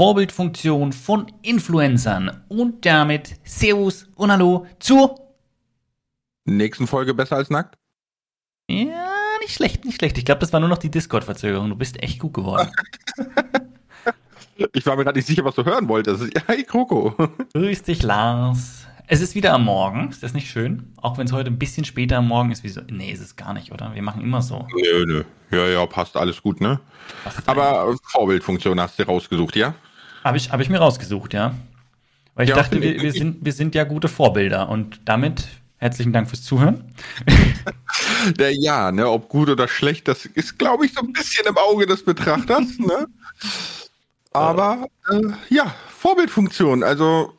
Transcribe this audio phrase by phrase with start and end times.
[0.00, 2.42] Vorbildfunktion von Influencern.
[2.48, 5.14] Und damit Servus und Hallo zur
[6.46, 7.76] nächsten Folge besser als nackt?
[8.70, 9.12] Ja,
[9.42, 10.16] nicht schlecht, nicht schlecht.
[10.16, 11.68] Ich glaube, das war nur noch die Discord-Verzögerung.
[11.68, 12.70] Du bist echt gut geworden.
[14.72, 16.32] ich war mir gerade nicht sicher, was du hören wolltest.
[16.48, 17.14] Hi, Kroko.
[17.52, 18.86] Grüß dich, Lars.
[19.06, 20.08] Es ist wieder am Morgen.
[20.08, 20.94] Ist das nicht schön?
[20.96, 22.64] Auch wenn es heute ein bisschen später am Morgen ist.
[22.64, 22.80] Wieso?
[22.88, 23.94] Nee, ist es gar nicht, oder?
[23.94, 24.66] Wir machen immer so.
[24.74, 25.24] Nö, nö.
[25.50, 26.80] Ja, ja, passt alles gut, ne?
[27.44, 29.74] Aber Vorbildfunktion hast du rausgesucht, ja?
[30.22, 31.54] Habe ich, hab ich mir rausgesucht, ja.
[32.34, 35.48] Weil ich ja, dachte, wir, wir, sind, wir sind ja gute Vorbilder und damit
[35.78, 36.92] herzlichen Dank fürs Zuhören.
[38.52, 41.86] ja, ne, ob gut oder schlecht, das ist, glaube ich, so ein bisschen im Auge
[41.86, 43.06] des Betrachters, ne?
[44.32, 46.82] Aber äh, ja, Vorbildfunktion.
[46.82, 47.32] Also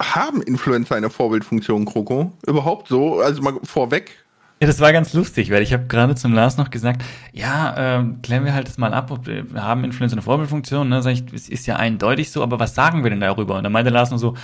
[0.00, 2.32] haben Influencer eine Vorbildfunktion, Kroko?
[2.46, 3.20] Überhaupt so?
[3.20, 4.23] Also mal vorweg.
[4.64, 7.04] Ja, das war ganz lustig, weil ich habe gerade zum Lars noch gesagt,
[7.34, 10.88] ja, äh, klären wir halt das mal ab, ob wir haben Influencer eine Vorbildfunktion.
[10.88, 11.02] Ne?
[11.02, 13.58] Sag ich, es ist ja eindeutig so, aber was sagen wir denn darüber?
[13.58, 14.34] Und dann meinte Lars nur so,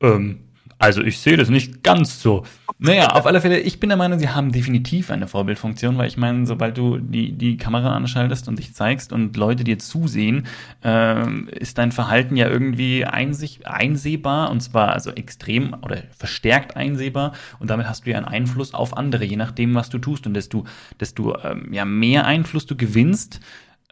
[0.00, 0.38] ähm,
[0.78, 2.44] also ich sehe das nicht ganz so.
[2.78, 6.18] Naja, auf alle Fälle, ich bin der Meinung, sie haben definitiv eine Vorbildfunktion, weil ich
[6.18, 10.46] meine, sobald du die, die Kamera anschaltest und dich zeigst und Leute dir zusehen,
[10.84, 17.32] äh, ist dein Verhalten ja irgendwie einsich, einsehbar und zwar also extrem oder verstärkt einsehbar
[17.58, 20.34] und damit hast du ja einen Einfluss auf andere, je nachdem, was du tust und
[20.34, 20.64] desto,
[21.00, 23.40] desto ähm, ja, mehr Einfluss du gewinnst,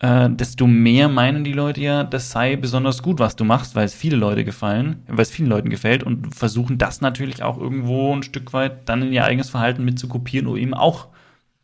[0.01, 3.87] äh, desto mehr meinen die Leute ja, das sei besonders gut, was du machst, weil
[3.87, 8.15] es viele Leute gefallen, weil es vielen Leuten gefällt und versuchen das natürlich auch irgendwo
[8.15, 11.09] ein Stück weit dann in ihr eigenes Verhalten mit zu kopieren, um eben auch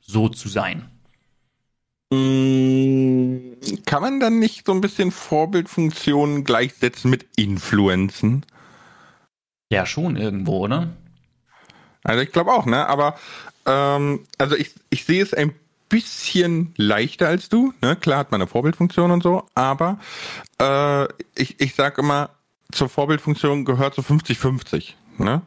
[0.01, 0.85] so zu sein.
[2.13, 3.55] Mm,
[3.87, 8.45] kann man dann nicht so ein bisschen Vorbildfunktionen gleichsetzen mit Influenzen?
[9.73, 10.89] Ja, schon irgendwo, oder?
[12.03, 12.89] Also ich glaube auch, ne?
[12.89, 13.17] Aber
[13.67, 15.53] ähm, also ich, ich sehe es ein
[15.91, 17.75] bisschen leichter als du.
[17.83, 17.97] Ne?
[17.97, 19.99] Klar hat man eine Vorbildfunktion und so, aber
[20.59, 22.31] äh, ich, ich sag immer,
[22.73, 24.95] zur Vorbildfunktion gehört so 50-50.
[25.19, 25.43] Ne?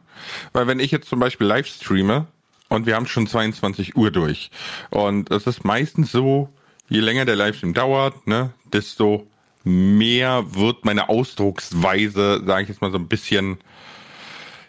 [0.52, 2.28] Weil wenn ich jetzt zum Beispiel live streame
[2.68, 4.50] und wir haben schon 22 Uhr durch
[4.90, 6.48] und es ist meistens so,
[6.88, 9.26] je länger der Livestream dauert, ne, desto
[9.64, 13.58] mehr wird meine Ausdrucksweise, sage ich jetzt mal so ein bisschen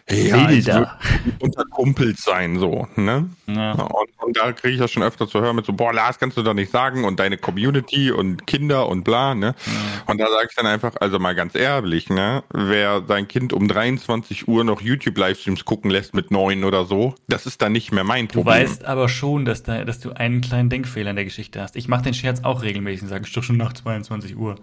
[0.08, 0.98] ja, wilder.
[1.40, 3.28] unter Kumpels sein, so, ne?
[3.46, 3.72] Ja.
[3.72, 6.36] Und, und, da kriege ich ja schon öfter zu hören mit so, boah, Lars, kannst
[6.36, 9.54] du doch nicht sagen und deine Community und Kinder und bla, ne?
[9.66, 10.12] Ja.
[10.12, 12.44] Und da sage ich dann einfach, also mal ganz ehrlich, ne?
[12.52, 17.46] Wer sein Kind um 23 Uhr noch YouTube-Livestreams gucken lässt mit neun oder so, das
[17.46, 18.44] ist dann nicht mehr mein Problem.
[18.44, 21.74] Du weißt aber schon, dass, da, dass du einen kleinen Denkfehler in der Geschichte hast.
[21.74, 24.54] Ich mache den Scherz auch regelmäßig und sage, ich doch schon nach 22 Uhr.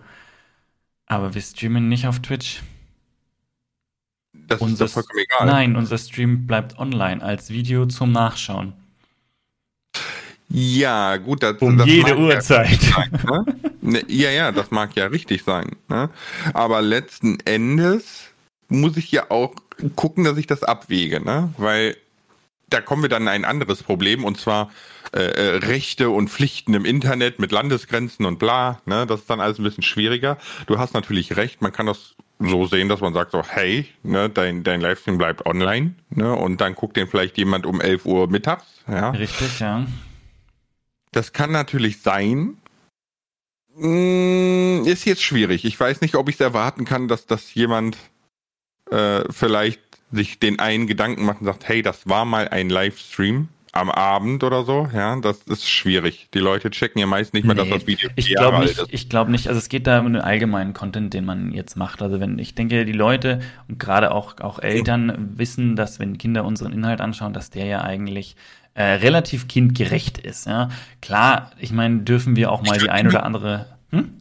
[1.05, 2.61] Aber wir streamen nicht auf Twitch.
[4.47, 5.47] Das unser, ist doch vollkommen egal.
[5.47, 8.73] Nein, unser Stream bleibt online als Video zum Nachschauen.
[10.49, 12.81] Ja, gut, das, um das jede Uhrzeit.
[12.83, 13.45] Ja, sein, ne?
[13.81, 14.03] ne?
[14.07, 15.71] ja, ja, das mag ja richtig sein.
[15.87, 16.09] Ne?
[16.53, 18.29] Aber letzten Endes
[18.67, 19.55] muss ich ja auch
[19.95, 21.53] gucken, dass ich das abwäge, ne?
[21.57, 21.97] Weil
[22.69, 24.71] da kommen wir dann in ein anderes Problem und zwar
[25.13, 28.81] äh, äh, Rechte und Pflichten im Internet mit Landesgrenzen und bla.
[28.85, 29.05] Ne?
[29.05, 30.39] Das ist dann alles ein bisschen schwieriger.
[30.65, 34.27] Du hast natürlich recht, man kann das so sehen, dass man sagt so, hey, ne,
[34.27, 38.27] dein, dein Livestream bleibt online, ne, und dann guckt den vielleicht jemand um 11 Uhr
[38.27, 39.11] mittags, ja.
[39.11, 39.85] Richtig, ja.
[41.11, 42.57] Das kann natürlich sein.
[43.75, 45.63] Hm, ist jetzt schwierig.
[45.63, 47.97] Ich weiß nicht, ob ich es erwarten kann, dass das jemand
[48.89, 49.81] äh, vielleicht
[50.11, 54.43] sich den einen Gedanken macht und sagt, hey, das war mal ein Livestream am Abend
[54.43, 56.29] oder so, ja, das ist schwierig.
[56.35, 58.87] Die Leute checken ja meist nicht mehr, nee, dass das Video ich glaube nicht, ist.
[58.91, 62.03] Ich glaube nicht, also es geht da um den allgemeinen Content, den man jetzt macht.
[62.03, 65.15] Also wenn ich denke, die Leute und gerade auch auch Eltern ja.
[65.39, 68.35] wissen, dass wenn Kinder unseren Inhalt anschauen, dass der ja eigentlich
[68.75, 70.45] äh, relativ kindgerecht ist.
[70.45, 70.69] Ja,
[71.01, 73.65] klar, ich meine, dürfen wir auch mal die ein oder andere.
[73.89, 74.19] Hm?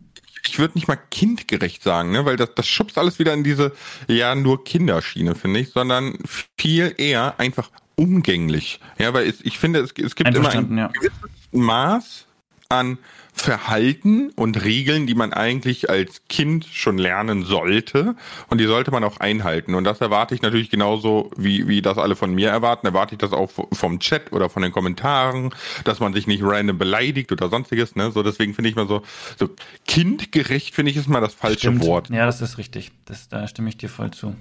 [0.49, 3.73] ich würde nicht mal kindgerecht sagen, ne, weil das, das schubst alles wieder in diese,
[4.09, 6.19] ja, nur Kinderschiene, finde ich, sondern
[6.59, 8.81] viel eher einfach umgänglich.
[8.99, 10.89] Ja, weil es, ich finde, es, es gibt immer ein ja.
[10.89, 11.19] gewisses
[11.53, 12.27] Maß
[12.69, 12.99] an
[13.35, 18.15] Verhalten und Regeln, die man eigentlich als Kind schon lernen sollte.
[18.49, 19.75] Und die sollte man auch einhalten.
[19.75, 22.87] Und das erwarte ich natürlich genauso, wie, wie das alle von mir erwarten.
[22.87, 25.55] Erwarte ich das auch vom Chat oder von den Kommentaren,
[25.85, 27.97] dass man sich nicht random beleidigt oder sonstiges.
[27.97, 28.11] Ne?
[28.13, 29.03] So, deswegen finde ich mal so,
[29.39, 29.49] so
[29.87, 31.87] kindgerecht finde ich ist mal das falsche Stimmt.
[31.87, 32.11] Wort.
[32.11, 32.93] Ja, das ist richtig.
[33.07, 34.37] Das, da stimme ich dir voll zu.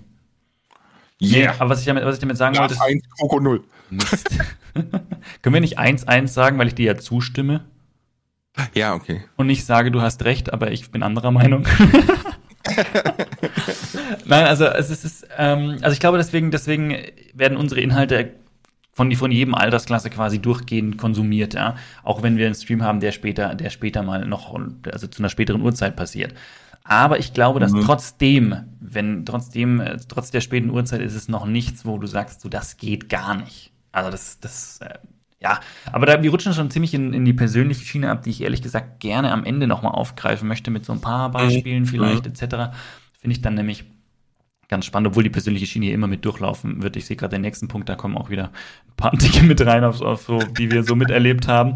[1.21, 1.55] Yeah.
[1.59, 2.81] Aber was ich damit, was ich damit sagen wollte.
[2.81, 3.63] 1, Kroko 0.
[3.91, 4.29] Mist.
[5.41, 7.61] Können wir nicht 1-1 sagen, weil ich dir ja zustimme?
[8.73, 9.23] Ja, okay.
[9.37, 11.65] Und ich sage, du hast recht, aber ich bin anderer Meinung.
[14.25, 16.95] Nein, also es ist, ähm, also ich glaube, deswegen, deswegen
[17.33, 18.33] werden unsere Inhalte
[18.93, 21.75] von, von jedem Altersklasse quasi durchgehend konsumiert, ja.
[22.03, 24.53] Auch wenn wir einen Stream haben, der später, der später mal noch,
[24.91, 26.33] also zu einer späteren Uhrzeit passiert.
[26.83, 27.81] Aber ich glaube, dass mhm.
[27.81, 32.41] trotzdem, wenn trotzdem, äh, trotz der späten Uhrzeit ist es noch nichts, wo du sagst,
[32.41, 33.71] so das geht gar nicht.
[33.91, 34.97] Also das, das, äh,
[35.39, 35.59] ja,
[35.91, 38.61] aber da, wir rutschen schon ziemlich in, in die persönliche Schiene ab, die ich ehrlich
[38.61, 41.87] gesagt gerne am Ende nochmal aufgreifen möchte, mit so ein paar Beispielen mhm.
[41.87, 42.31] vielleicht mhm.
[42.31, 42.75] etc.
[43.19, 43.85] Finde ich dann nämlich
[44.67, 46.95] ganz spannend, obwohl die persönliche Schiene hier immer mit durchlaufen wird.
[46.95, 49.83] Ich sehe gerade den nächsten Punkt, da kommen auch wieder ein paar Dinge mit rein,
[49.83, 51.75] auf, auf so, die wir so miterlebt haben.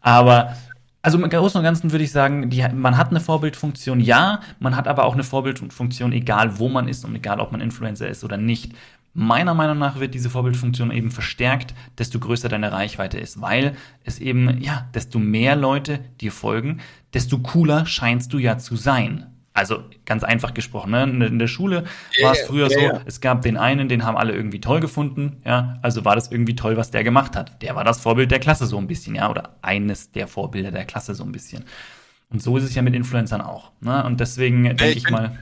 [0.00, 0.56] Aber
[1.02, 4.76] also im Großen und Ganzen würde ich sagen, die, man hat eine Vorbildfunktion, ja, man
[4.76, 8.22] hat aber auch eine Vorbildfunktion, egal wo man ist und egal ob man Influencer ist
[8.22, 8.72] oder nicht.
[9.14, 14.20] Meiner Meinung nach wird diese Vorbildfunktion eben verstärkt, desto größer deine Reichweite ist, weil es
[14.20, 16.80] eben, ja, desto mehr Leute dir folgen,
[17.12, 19.26] desto cooler scheinst du ja zu sein.
[19.54, 21.04] Also ganz einfach gesprochen, ne?
[21.04, 21.84] in der Schule
[22.18, 24.80] yeah, war es früher yeah, so, es gab den einen, den haben alle irgendwie toll
[24.80, 27.60] gefunden, ja, also war das irgendwie toll, was der gemacht hat.
[27.60, 30.86] Der war das Vorbild der Klasse so ein bisschen, ja, oder eines der Vorbilder der
[30.86, 31.64] Klasse so ein bisschen.
[32.30, 33.72] Und so ist es ja mit Influencern auch.
[33.80, 34.04] Ne?
[34.04, 35.38] Und deswegen denke ich, ich mal.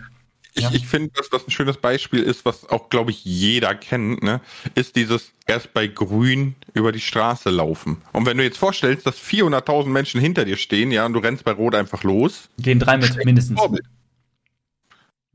[0.55, 0.71] Ich, ja.
[0.73, 4.41] ich finde, dass das ein schönes Beispiel ist, was auch, glaube ich, jeder kennt, ne,
[4.75, 7.99] ist dieses erst bei Grün über die Straße laufen.
[8.13, 11.45] Und wenn du jetzt vorstellst, dass 400.000 Menschen hinter dir stehen, ja, und du rennst
[11.45, 12.49] bei Rot einfach los.
[12.59, 13.61] Gehen drei mit mindestens.
[13.61, 13.85] Vorbild.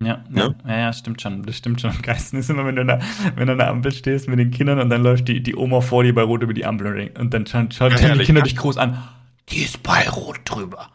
[0.01, 1.43] Ja, ja, ja, ja, stimmt schon.
[1.43, 1.91] Das stimmt schon.
[1.95, 2.99] Am geilsten ist immer, wenn du, da,
[3.35, 5.81] wenn du an der Ampel stehst mit den Kindern und dann läuft die, die Oma
[5.81, 8.55] vor dir bei Rot über die Ampel und dann schauen, schauen ja, die Kinder dich
[8.55, 9.01] groß an.
[9.49, 10.89] Die ist bei Rot drüber.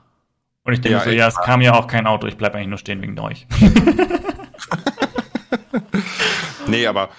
[0.64, 2.68] Und ich denke ja, so, ja, es kam ja auch kein Auto, ich bleib eigentlich
[2.68, 3.46] nur stehen wegen euch.
[6.66, 7.10] nee, aber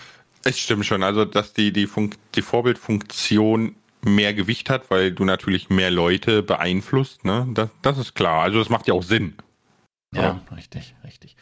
[0.43, 1.03] es stimmt schon.
[1.03, 6.43] Also, dass die, die, Funk die Vorbildfunktion mehr Gewicht hat, weil du natürlich mehr Leute
[6.43, 7.47] beeinflusst, ne?
[7.53, 8.43] Das, das ist klar.
[8.43, 9.35] Also, das macht ja auch Sinn.
[10.13, 10.55] Ja, so.
[10.55, 11.35] richtig, richtig.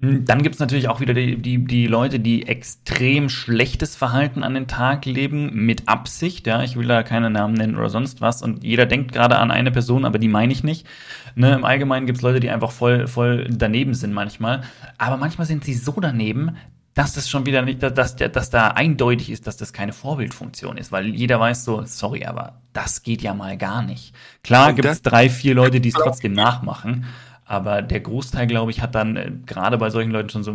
[0.00, 4.42] Hm, dann gibt es natürlich auch wieder die, die, die Leute, die extrem schlechtes Verhalten
[4.42, 8.20] an den Tag leben, mit Absicht, ja, ich will da keine Namen nennen oder sonst
[8.20, 8.42] was.
[8.42, 10.86] Und jeder denkt gerade an eine Person, aber die meine ich nicht.
[11.34, 14.62] Ne, Im Allgemeinen gibt es Leute, die einfach voll, voll daneben sind manchmal.
[14.98, 16.56] Aber manchmal sind sie so daneben,
[16.92, 20.78] dass es schon wieder nicht, dass, dass, dass da eindeutig ist, dass das keine Vorbildfunktion
[20.78, 24.14] ist, weil jeder weiß so, sorry, aber das geht ja mal gar nicht.
[24.42, 27.04] Klar gibt es drei, vier Leute, die es trotzdem nachmachen,
[27.46, 30.52] aber der Großteil, glaube ich, hat dann äh, gerade bei solchen Leuten schon so,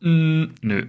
[0.00, 0.86] mm, nö.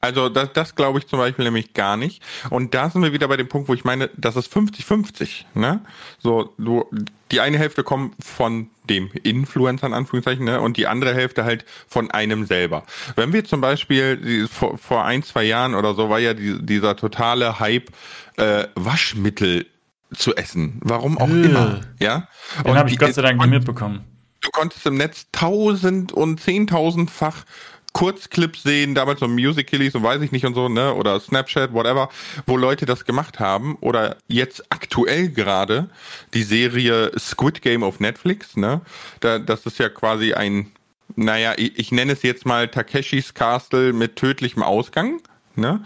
[0.00, 2.22] Also das, das glaube ich zum Beispiel nämlich gar nicht.
[2.50, 5.44] Und da sind wir wieder bei dem Punkt, wo ich meine, das ist 50-50.
[5.54, 5.80] Ne?
[6.20, 6.84] So, du,
[7.32, 10.60] die eine Hälfte kommt von dem Influencer in Anführungszeichen, ne?
[10.60, 12.84] Und die andere Hälfte halt von einem selber.
[13.16, 16.96] Wenn wir zum Beispiel vor, vor ein, zwei Jahren oder so war ja die, dieser
[16.96, 17.90] totale Hype
[18.36, 19.66] äh, Waschmittel
[20.14, 20.80] zu essen.
[20.80, 21.42] Warum auch äh.
[21.42, 21.80] immer.
[21.98, 22.28] Ja.
[22.64, 24.04] Den habe ich Gott sei Dank nicht mitbekommen
[24.48, 27.44] du konntest im Netz tausend und zehntausendfach
[27.92, 31.72] Kurzclips sehen, damals so Music Killies und weiß ich nicht und so, ne, oder Snapchat,
[31.72, 32.08] whatever,
[32.46, 35.88] wo Leute das gemacht haben, oder jetzt aktuell gerade
[36.34, 38.80] die Serie Squid Game auf Netflix, ne,
[39.20, 40.70] da, das ist ja quasi ein,
[41.16, 45.20] naja, ich, ich nenne es jetzt mal Takeshis Castle mit tödlichem Ausgang,
[45.56, 45.84] ne,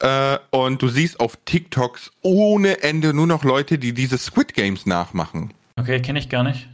[0.00, 4.84] äh, und du siehst auf TikToks ohne Ende nur noch Leute, die diese Squid Games
[4.84, 5.52] nachmachen.
[5.76, 6.66] Okay, kenne ich gar nicht.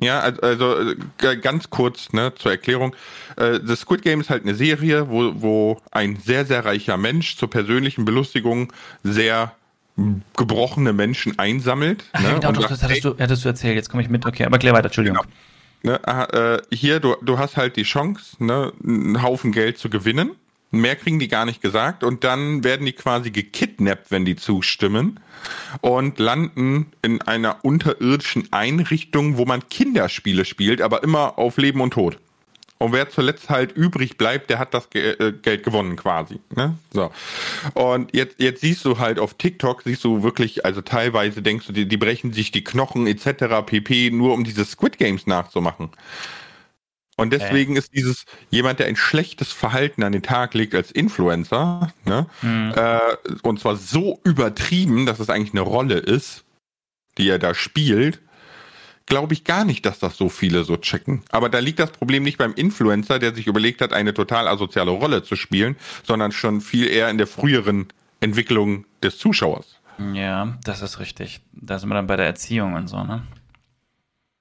[0.00, 0.76] Ja, also
[1.22, 2.94] äh, ganz kurz ne, zur Erklärung.
[3.36, 7.36] Äh, The Squid Game ist halt eine Serie, wo, wo ein sehr, sehr reicher Mensch
[7.36, 8.72] zur persönlichen Belustigung
[9.02, 9.52] sehr
[10.36, 12.04] gebrochene Menschen einsammelt.
[12.12, 12.34] Ach, ne?
[12.34, 14.24] genau, das, das hattest, du, hattest du erzählt, jetzt komme ich mit.
[14.24, 15.18] Okay, aber klär weiter, Entschuldigung.
[15.82, 15.98] Genau.
[15.98, 20.32] Ne, äh, hier, du, du hast halt die Chance, ne, einen Haufen Geld zu gewinnen.
[20.70, 25.18] Mehr kriegen die gar nicht gesagt und dann werden die quasi gekidnappt, wenn die zustimmen
[25.80, 31.94] und landen in einer unterirdischen Einrichtung, wo man Kinderspiele spielt, aber immer auf Leben und
[31.94, 32.18] Tod.
[32.78, 36.38] Und wer zuletzt halt übrig bleibt, der hat das äh, Geld gewonnen quasi.
[36.54, 36.78] Ne?
[36.92, 37.10] So.
[37.74, 41.72] Und jetzt, jetzt siehst du halt auf TikTok, siehst du wirklich, also teilweise denkst du,
[41.72, 43.66] die, die brechen sich die Knochen etc.
[43.66, 44.12] pp.
[44.12, 45.90] nur um diese Squid Games nachzumachen.
[47.18, 47.80] Und deswegen äh.
[47.80, 52.72] ist dieses jemand, der ein schlechtes Verhalten an den Tag legt als Influencer, ne, mhm.
[52.76, 53.00] äh,
[53.42, 56.44] und zwar so übertrieben, dass es eigentlich eine Rolle ist,
[57.18, 58.20] die er da spielt,
[59.06, 61.24] glaube ich gar nicht, dass das so viele so checken.
[61.30, 64.92] Aber da liegt das Problem nicht beim Influencer, der sich überlegt hat, eine total asoziale
[64.92, 67.88] Rolle zu spielen, sondern schon viel eher in der früheren
[68.20, 69.80] Entwicklung des Zuschauers.
[70.14, 71.40] Ja, das ist richtig.
[71.52, 73.22] Da sind wir dann bei der Erziehung und so, ne?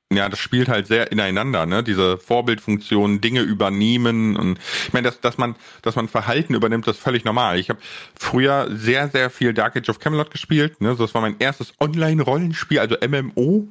[0.09, 1.83] Ja, das spielt halt sehr ineinander, ne?
[1.83, 6.95] Diese Vorbildfunktion, Dinge übernehmen und ich meine, dass, dass man, dass man Verhalten übernimmt, das
[6.95, 7.59] ist völlig normal.
[7.59, 7.79] Ich habe
[8.17, 10.95] früher sehr, sehr viel Dark Age of Camelot gespielt, ne?
[10.97, 13.67] Das war mein erstes Online-Rollenspiel, also MMO.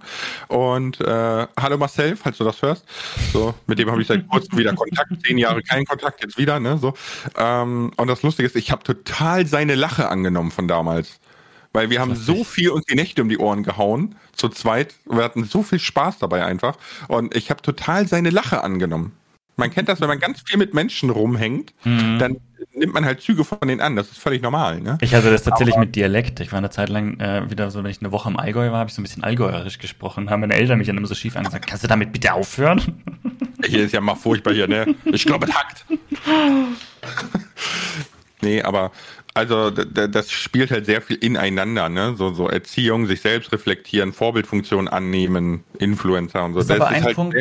[0.48, 2.84] Und äh, hallo Marcel, falls du das hörst.
[3.32, 6.60] So, mit dem habe ich seit kurzem wieder Kontakt, zehn Jahre keinen Kontakt, jetzt wieder,
[6.60, 6.76] ne?
[6.76, 6.92] So.
[7.38, 11.18] Ähm, und das Lustige ist, ich habe total seine Lache angenommen von damals
[11.76, 14.94] Weil wir haben so viel uns die Nächte um die Ohren gehauen, zu zweit.
[15.04, 16.78] Wir hatten so viel Spaß dabei einfach.
[17.06, 19.12] Und ich habe total seine Lache angenommen.
[19.56, 22.18] Man kennt das, wenn man ganz viel mit Menschen rumhängt, mhm.
[22.18, 22.38] dann
[22.72, 23.94] nimmt man halt Züge von denen an.
[23.94, 24.80] Das ist völlig normal.
[24.80, 24.96] Ne?
[25.02, 26.40] Ich hatte das tatsächlich Aber mit Dialekt.
[26.40, 28.78] Ich war eine Zeit lang äh, wieder so, wenn ich eine Woche im Allgäu war,
[28.78, 30.30] habe ich so ein bisschen allgäuerisch gesprochen.
[30.30, 32.80] Haben meine Eltern mich dann immer so schief angesagt, kannst du damit bitte aufhören?
[33.66, 34.94] Hier ist ja mal furchtbar hier, ne?
[35.04, 35.84] Ich glaube, es hackt.
[38.40, 38.92] nee, aber
[39.36, 42.14] also das spielt halt sehr viel ineinander, ne?
[42.16, 46.60] So, so Erziehung, sich selbst reflektieren, Vorbildfunktion annehmen, Influencer und so.
[46.60, 47.36] Ist das aber ist ein halt Punkt,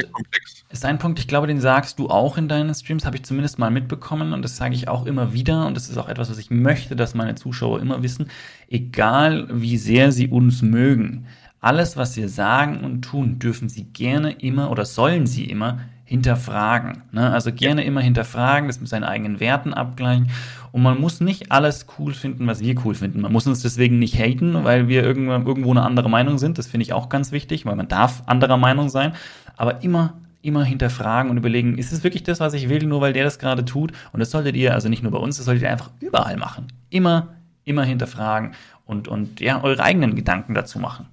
[0.70, 3.60] ist ein Punkt, ich glaube, den sagst du auch in deinen Streams, habe ich zumindest
[3.60, 6.38] mal mitbekommen und das sage ich auch immer wieder und das ist auch etwas, was
[6.38, 8.30] ich möchte, dass meine Zuschauer immer wissen,
[8.68, 11.28] egal wie sehr sie uns mögen,
[11.62, 17.04] alles, was wir sagen und tun, dürfen sie gerne immer oder sollen sie immer hinterfragen.
[17.12, 17.32] Ne?
[17.32, 17.88] Also gerne ja.
[17.88, 20.30] immer hinterfragen, das mit seinen eigenen Werten abgleichen.
[20.72, 23.22] Und man muss nicht alles cool finden, was wir cool finden.
[23.22, 26.58] Man muss uns deswegen nicht haten, weil wir irgendwo eine andere Meinung sind.
[26.58, 29.14] Das finde ich auch ganz wichtig, weil man darf anderer Meinung sein.
[29.58, 30.14] Aber immer
[30.46, 33.40] immer hinterfragen und überlegen, ist es wirklich das, was ich will, nur weil der das
[33.40, 33.92] gerade tut?
[34.14, 36.68] Und das solltet ihr, also nicht nur bei uns, das solltet ihr einfach überall machen.
[36.92, 37.30] Immer,
[37.64, 38.52] immer hinterfragen
[38.86, 41.08] und, und ja, eure eigenen Gedanken dazu machen.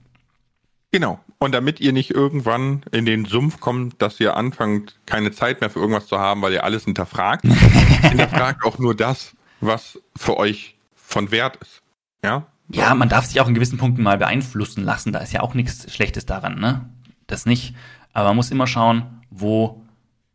[0.92, 1.18] Genau.
[1.38, 5.70] Und damit ihr nicht irgendwann in den Sumpf kommt, dass ihr anfangt, keine Zeit mehr
[5.70, 7.44] für irgendwas zu haben, weil ihr alles hinterfragt,
[8.02, 11.82] hinterfragt auch nur das, was für euch von Wert ist.
[12.22, 12.46] Ja?
[12.68, 15.12] Ja, man darf sich auch in gewissen Punkten mal beeinflussen lassen.
[15.12, 16.88] Da ist ja auch nichts Schlechtes daran, ne?
[17.26, 17.74] Das nicht.
[18.12, 19.82] Aber man muss immer schauen, wo,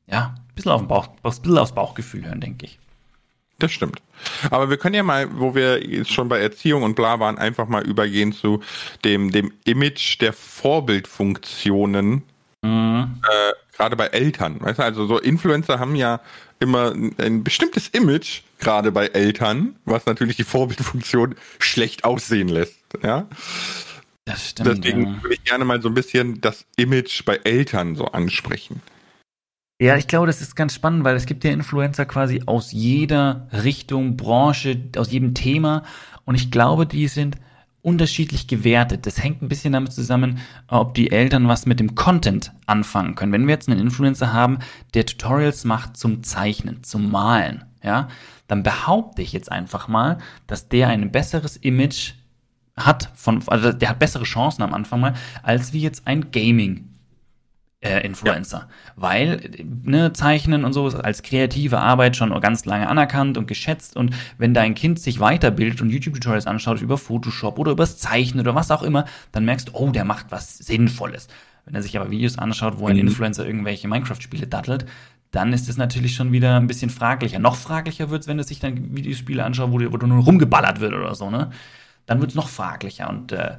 [0.07, 2.79] ja, ein bisschen auf den Bauch, ein bisschen aufs Bauchgefühl hören, denke ich.
[3.59, 4.01] Das stimmt.
[4.51, 7.67] Aber wir können ja mal, wo wir jetzt schon bei Erziehung und bla waren, einfach
[7.67, 8.61] mal übergehen zu
[9.03, 12.23] dem, dem Image der Vorbildfunktionen,
[12.61, 13.21] mhm.
[13.23, 14.61] äh, gerade bei Eltern.
[14.61, 16.19] Weißt du, also so Influencer haben ja
[16.59, 22.77] immer ein bestimmtes Image, gerade bei Eltern, was natürlich die Vorbildfunktion schlecht aussehen lässt.
[23.03, 23.27] Ja.
[24.25, 24.83] Das stimmt.
[24.83, 25.23] Deswegen ja.
[25.23, 28.81] würde ich gerne mal so ein bisschen das Image bei Eltern so ansprechen.
[29.79, 33.47] Ja, ich glaube, das ist ganz spannend, weil es gibt ja Influencer quasi aus jeder
[33.51, 35.83] Richtung, Branche, aus jedem Thema.
[36.25, 37.37] Und ich glaube, die sind
[37.83, 39.05] unterschiedlich gewertet.
[39.05, 43.31] Das hängt ein bisschen damit zusammen, ob die Eltern was mit dem Content anfangen können.
[43.31, 44.57] Wenn wir jetzt einen Influencer haben,
[44.95, 48.07] der Tutorials macht zum Zeichnen, zum Malen, ja,
[48.47, 50.17] dann behaupte ich jetzt einfach mal,
[50.47, 52.13] dass der ein besseres Image
[52.75, 56.96] hat von, also der hat bessere Chancen am Anfang mal, als wie jetzt ein Gaming
[57.81, 58.57] äh, Influencer.
[58.57, 58.67] Ja.
[58.95, 59.51] Weil,
[59.83, 63.95] ne, Zeichnen und so ist als kreative Arbeit schon ganz lange anerkannt und geschätzt.
[63.95, 68.55] Und wenn dein Kind sich weiterbildet und YouTube-Tutorials anschaut über Photoshop oder übers Zeichnen oder
[68.55, 71.27] was auch immer, dann merkst du, oh, der macht was Sinnvolles.
[71.65, 73.01] Wenn er sich aber Videos anschaut, wo ein mhm.
[73.01, 74.85] Influencer irgendwelche Minecraft-Spiele dattelt,
[75.31, 77.39] dann ist es natürlich schon wieder ein bisschen fraglicher.
[77.39, 80.93] Noch fraglicher wird es, wenn er sich dann Videospiele anschaut, wo, wo nur rumgeballert wird
[80.93, 81.51] oder so, ne?
[82.05, 83.09] Dann wird es noch fraglicher.
[83.09, 83.57] Und äh,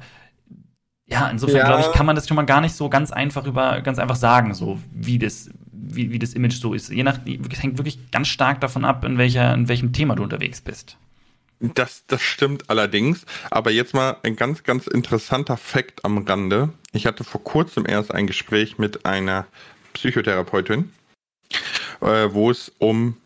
[1.11, 1.65] ja, insofern ja.
[1.65, 4.15] glaube ich, kann man das schon mal gar nicht so ganz einfach über, ganz einfach
[4.15, 6.89] sagen, so wie das, wie, wie das Image so ist.
[6.89, 7.19] Je nach,
[7.51, 10.97] es hängt wirklich ganz stark davon ab, in welcher, in welchem Thema du unterwegs bist.
[11.59, 13.25] Das, das stimmt allerdings.
[13.49, 16.69] Aber jetzt mal ein ganz, ganz interessanter Fakt am Rande.
[16.93, 19.45] Ich hatte vor kurzem erst ein Gespräch mit einer
[19.93, 20.93] Psychotherapeutin,
[22.01, 23.17] äh, wo es um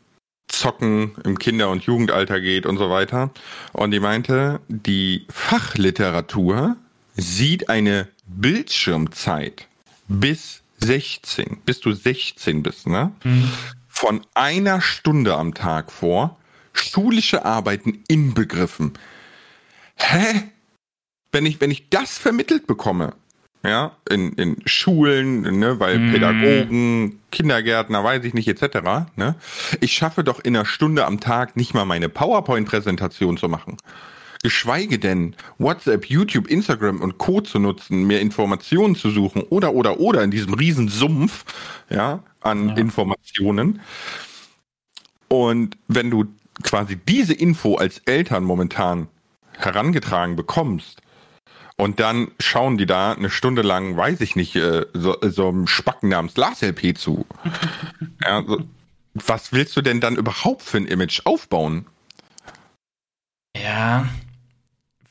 [0.47, 3.29] Zocken im Kinder- und Jugendalter geht und so weiter.
[3.71, 6.77] Und die meinte, die Fachliteratur
[7.15, 9.67] sieht eine Bildschirmzeit
[10.07, 13.11] bis 16, bis du 16 bist, ne?
[13.23, 13.49] Mhm.
[13.87, 16.37] Von einer Stunde am Tag vor,
[16.73, 18.93] schulische Arbeiten inbegriffen.
[19.95, 20.43] Hä?
[21.31, 23.13] Wenn ich, wenn ich das vermittelt bekomme,
[23.63, 26.11] ja, in, in Schulen, ne, weil mm.
[26.11, 29.35] Pädagogen, Kindergärtner, weiß ich nicht, etc., ne,
[29.79, 33.77] ich schaffe doch in einer Stunde am Tag nicht mal meine PowerPoint-Präsentation zu machen
[34.43, 37.41] geschweige denn WhatsApp, YouTube, Instagram und Co.
[37.41, 41.45] zu nutzen, mehr Informationen zu suchen oder, oder, oder in diesem riesen Sumpf,
[41.89, 42.75] ja, an ja.
[42.75, 43.81] Informationen.
[45.29, 46.25] Und wenn du
[46.61, 49.07] quasi diese Info als Eltern momentan
[49.57, 50.99] herangetragen bekommst,
[51.75, 55.65] und dann schauen die da eine Stunde lang, weiß ich nicht, äh, so, so einem
[55.65, 57.25] Spacken namens Lars LP zu.
[58.23, 58.61] ja, so,
[59.15, 61.87] was willst du denn dann überhaupt für ein Image aufbauen?
[63.57, 64.07] Ja,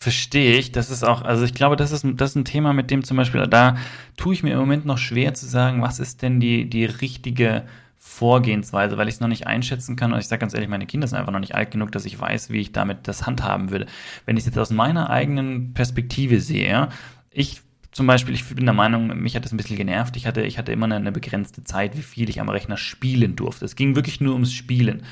[0.03, 0.73] Verstehe ich.
[0.73, 3.17] Das ist auch, also ich glaube, das ist, das ist ein Thema, mit dem zum
[3.17, 3.77] Beispiel, da
[4.17, 7.63] tue ich mir im Moment noch schwer zu sagen, was ist denn die, die richtige
[7.99, 10.13] Vorgehensweise, weil ich es noch nicht einschätzen kann.
[10.13, 12.19] Und ich sage ganz ehrlich, meine Kinder sind einfach noch nicht alt genug, dass ich
[12.19, 13.87] weiß, wie ich damit das handhaben würde.
[14.27, 16.89] Wenn ich es jetzt aus meiner eigenen Perspektive sehe,
[17.31, 17.61] ich
[17.93, 20.17] zum Beispiel, ich bin der Meinung, mich hat das ein bisschen genervt.
[20.17, 23.37] Ich hatte, ich hatte immer eine, eine begrenzte Zeit, wie viel ich am Rechner spielen
[23.37, 23.65] durfte.
[23.67, 25.05] Es ging wirklich nur ums Spielen.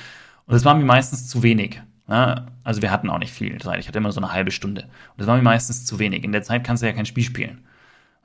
[0.47, 1.81] Und das war mir meistens zu wenig.
[2.11, 3.79] Ja, also wir hatten auch nicht viel Zeit.
[3.79, 4.83] Ich hatte immer so eine halbe Stunde.
[4.83, 6.25] Und das war mir meistens zu wenig.
[6.25, 7.61] In der Zeit kannst du ja kein Spiel spielen.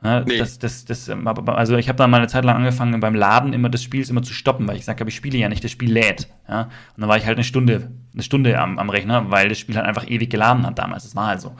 [0.03, 0.37] Ja, nee.
[0.37, 3.53] das, das, das, ähm, also ich habe dann mal eine Zeit lang angefangen, beim Laden
[3.53, 5.91] immer des Spiels immer zu stoppen, weil ich sage, ich spiele ja nicht, das Spiel
[5.91, 6.27] lädt.
[6.49, 6.63] Ja?
[6.63, 9.75] Und dann war ich halt eine Stunde, eine Stunde am, am Rechner, weil das Spiel
[9.75, 11.03] halt einfach ewig geladen hat damals.
[11.03, 11.55] Das war halt so.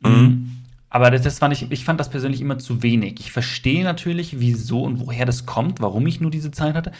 [0.00, 0.58] Mhm.
[0.90, 3.18] Aber das, das fand ich, ich fand das persönlich immer zu wenig.
[3.18, 6.92] Ich verstehe natürlich, wieso und woher das kommt, warum ich nur diese Zeit hatte.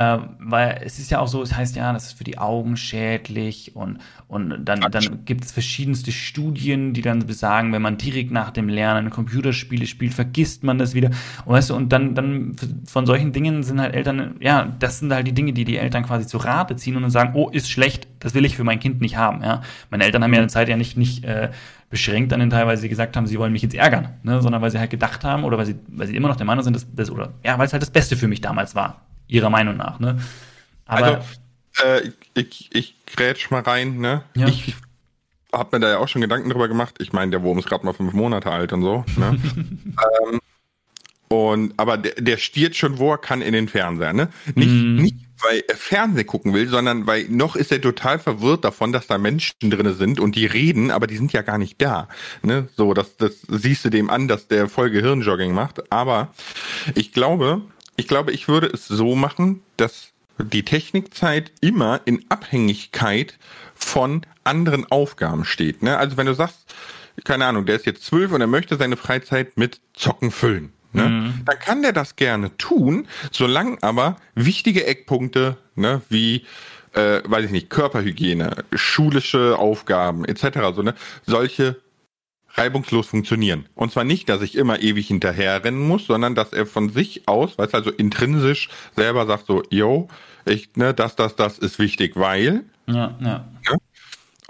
[0.00, 2.78] Äh, weil es ist ja auch so, es heißt ja, das ist für die Augen
[2.78, 8.30] schädlich und, und dann, dann gibt es verschiedenste Studien, die dann besagen, wenn man direkt
[8.30, 11.10] nach dem Lernen Computerspiele spielt, vergisst man das wieder.
[11.44, 15.12] Und, weißt du, und dann, dann von solchen Dingen sind halt Eltern, ja, das sind
[15.12, 17.70] halt die Dinge, die die Eltern quasi zu Rate ziehen und dann sagen, oh, ist
[17.70, 19.42] schlecht, das will ich für mein Kind nicht haben.
[19.42, 19.60] Ja?
[19.90, 21.50] Meine Eltern haben ja eine Zeit ja nicht, nicht äh,
[21.90, 24.40] beschränkt an den Teil, weil sie gesagt haben, sie wollen mich jetzt ärgern, ne?
[24.40, 26.64] sondern weil sie halt gedacht haben oder weil sie, weil sie immer noch der Meinung
[26.64, 29.50] sind, dass das, oder ja, weil es halt das Beste für mich damals war ihrer
[29.50, 30.00] Meinung nach.
[30.00, 30.20] Ne?
[30.86, 31.24] Aber,
[31.78, 33.98] also, äh, ich, ich grätsch mal rein.
[33.98, 34.22] Ne?
[34.34, 34.48] Ja.
[34.48, 34.74] Ich
[35.52, 36.96] habe mir da ja auch schon Gedanken drüber gemacht.
[36.98, 39.04] Ich meine, der Wurm ist gerade mal fünf Monate alt und so.
[39.16, 39.40] Ne?
[39.56, 40.40] ähm,
[41.28, 44.12] und, aber der, der stiert schon, wo er kann in den Fernseher.
[44.12, 44.30] Ne?
[44.56, 44.96] Nicht, mm.
[44.96, 49.06] nicht, weil er Fernsehen gucken will, sondern weil noch ist er total verwirrt davon, dass
[49.06, 52.08] da Menschen drin sind und die reden, aber die sind ja gar nicht da.
[52.42, 52.68] Ne?
[52.76, 55.92] So, das, das siehst du dem an, dass der voll Gehirnjogging macht.
[55.92, 56.34] Aber
[56.96, 57.62] ich glaube,
[58.00, 63.38] ich glaube, ich würde es so machen, dass die Technikzeit immer in Abhängigkeit
[63.74, 65.82] von anderen Aufgaben steht.
[65.82, 65.98] Ne?
[65.98, 66.74] Also wenn du sagst,
[67.24, 70.72] keine Ahnung, der ist jetzt zwölf und er möchte seine Freizeit mit Zocken füllen.
[70.94, 71.08] Ne?
[71.08, 71.42] Mhm.
[71.44, 76.46] Dann kann der das gerne tun, solange aber wichtige Eckpunkte, ne, wie
[76.94, 80.74] äh, weiß ich nicht, Körperhygiene, schulische Aufgaben etc.
[80.74, 80.94] So, ne,
[81.26, 81.76] solche
[82.54, 83.66] reibungslos funktionieren.
[83.74, 87.58] Und zwar nicht, dass ich immer ewig hinterherrennen muss, sondern dass er von sich aus,
[87.58, 90.08] weißt also intrinsisch selber sagt so, yo,
[90.44, 92.64] ich, ne, das, das, das ist wichtig, weil.
[92.86, 93.44] Ja, ja.
[93.70, 93.78] Ne?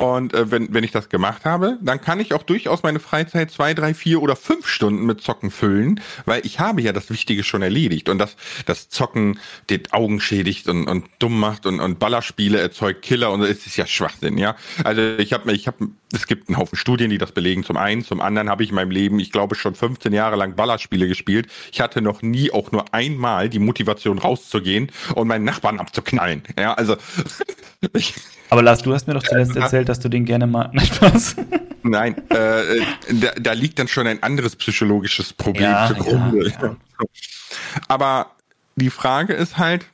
[0.01, 3.51] Und äh, wenn, wenn ich das gemacht habe, dann kann ich auch durchaus meine Freizeit
[3.51, 7.45] zwei, drei, vier oder fünf Stunden mit Zocken füllen, weil ich habe ja das Wichtige
[7.45, 8.09] schon erledigt.
[8.09, 9.39] Und das, das Zocken
[9.69, 13.77] die Augen schädigt und, und dumm macht und, und Ballerspiele erzeugt Killer und es ist
[13.77, 14.57] ja Schwachsinn, ja.
[14.85, 17.63] Also ich habe ich habe es gibt einen Haufen Studien, die das belegen.
[17.63, 20.57] Zum einen, zum anderen habe ich in meinem Leben, ich glaube, schon 15 Jahre lang
[20.57, 21.47] Ballerspiele gespielt.
[21.73, 26.43] Ich hatte noch nie auch nur einmal die Motivation rauszugehen und meinen Nachbarn abzuknallen.
[26.59, 26.97] Ja, also
[28.51, 30.71] aber Lars, du hast mir doch zuletzt erzählt, dass du den gerne mal.
[30.73, 31.37] Nein, Spaß.
[31.83, 36.49] Nein, äh, da, da, liegt dann schon ein anderes psychologisches Problem ja, zugrunde.
[36.49, 36.77] Ja, ja.
[37.89, 38.31] Aber
[38.77, 39.87] die Frage ist halt,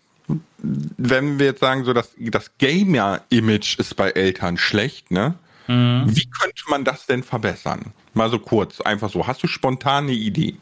[0.59, 5.35] wenn wir jetzt sagen, so dass das Gamer-Image ist bei Eltern schlecht, ne?
[5.69, 6.05] Mhm.
[6.07, 7.93] Wie könnte man das denn verbessern?
[8.15, 9.27] Mal so kurz, einfach so.
[9.27, 10.57] Hast du spontane Idee?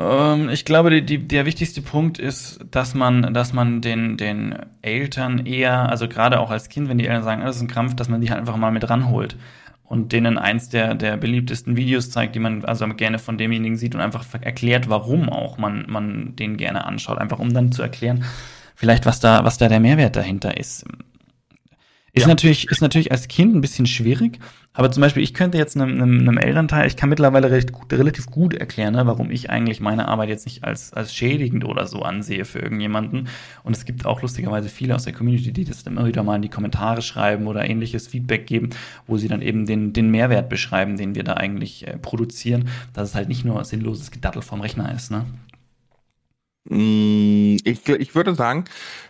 [0.00, 4.56] Ähm, ich glaube, die, die, der wichtigste Punkt ist, dass man, dass man den, den
[4.82, 7.94] Eltern eher, also gerade auch als Kind, wenn die Eltern sagen, das ist ein Krampf,
[7.94, 9.36] dass man die halt einfach mal mit ranholt
[9.84, 13.94] und denen eins der, der beliebtesten Videos zeigt, die man also gerne von demjenigen sieht
[13.94, 18.24] und einfach erklärt, warum auch man, man den gerne anschaut, einfach um dann zu erklären,
[18.74, 20.84] vielleicht was da, was da der Mehrwert dahinter ist.
[22.12, 22.28] Ist, ja.
[22.28, 24.40] natürlich, ist natürlich als Kind ein bisschen schwierig,
[24.72, 27.92] aber zum Beispiel, ich könnte jetzt einem, einem, einem Elternteil, ich kann mittlerweile recht gut,
[27.92, 31.86] relativ gut erklären, ne, warum ich eigentlich meine Arbeit jetzt nicht als, als schädigend oder
[31.86, 33.28] so ansehe für irgendjemanden.
[33.64, 36.42] Und es gibt auch lustigerweise viele aus der Community, die das immer wieder mal in
[36.42, 38.70] die Kommentare schreiben oder ähnliches Feedback geben,
[39.06, 43.10] wo sie dann eben den, den Mehrwert beschreiben, den wir da eigentlich äh, produzieren, dass
[43.10, 45.10] es halt nicht nur sinnloses Gedattel vom Rechner ist.
[45.10, 45.26] Ne?
[46.64, 48.64] Mm, ich, ich würde sagen,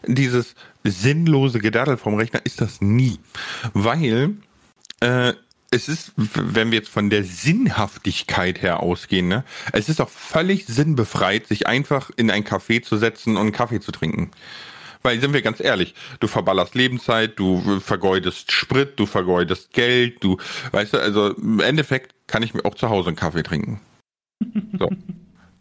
[0.07, 0.55] dieses
[0.85, 3.19] sinnlose Gedattel vom Rechner ist das nie.
[3.73, 4.37] Weil
[5.01, 5.35] äh,
[5.71, 10.67] es ist, wenn wir jetzt von der Sinnhaftigkeit her ausgehen, ne, es ist auch völlig
[10.67, 14.31] sinnbefreit, sich einfach in ein Café zu setzen und einen Kaffee zu trinken.
[15.03, 20.37] Weil, sind wir ganz ehrlich, du verballerst Lebenszeit, du vergeudest Sprit, du vergeudest Geld, du,
[20.73, 23.81] weißt du, also im Endeffekt kann ich mir auch zu Hause einen Kaffee trinken.
[24.79, 24.91] So.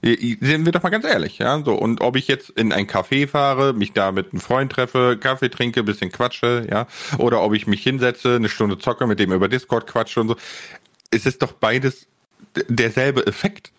[0.01, 1.61] Sind wir doch mal ganz ehrlich, ja.
[1.63, 5.17] So, und ob ich jetzt in ein Café fahre, mich da mit einem Freund treffe,
[5.19, 9.33] Kaffee trinke, bisschen quatsche, ja, oder ob ich mich hinsetze, eine Stunde zocke, mit dem
[9.33, 10.35] über Discord quatsche und so,
[11.11, 12.07] es ist doch beides
[12.67, 13.71] derselbe Effekt.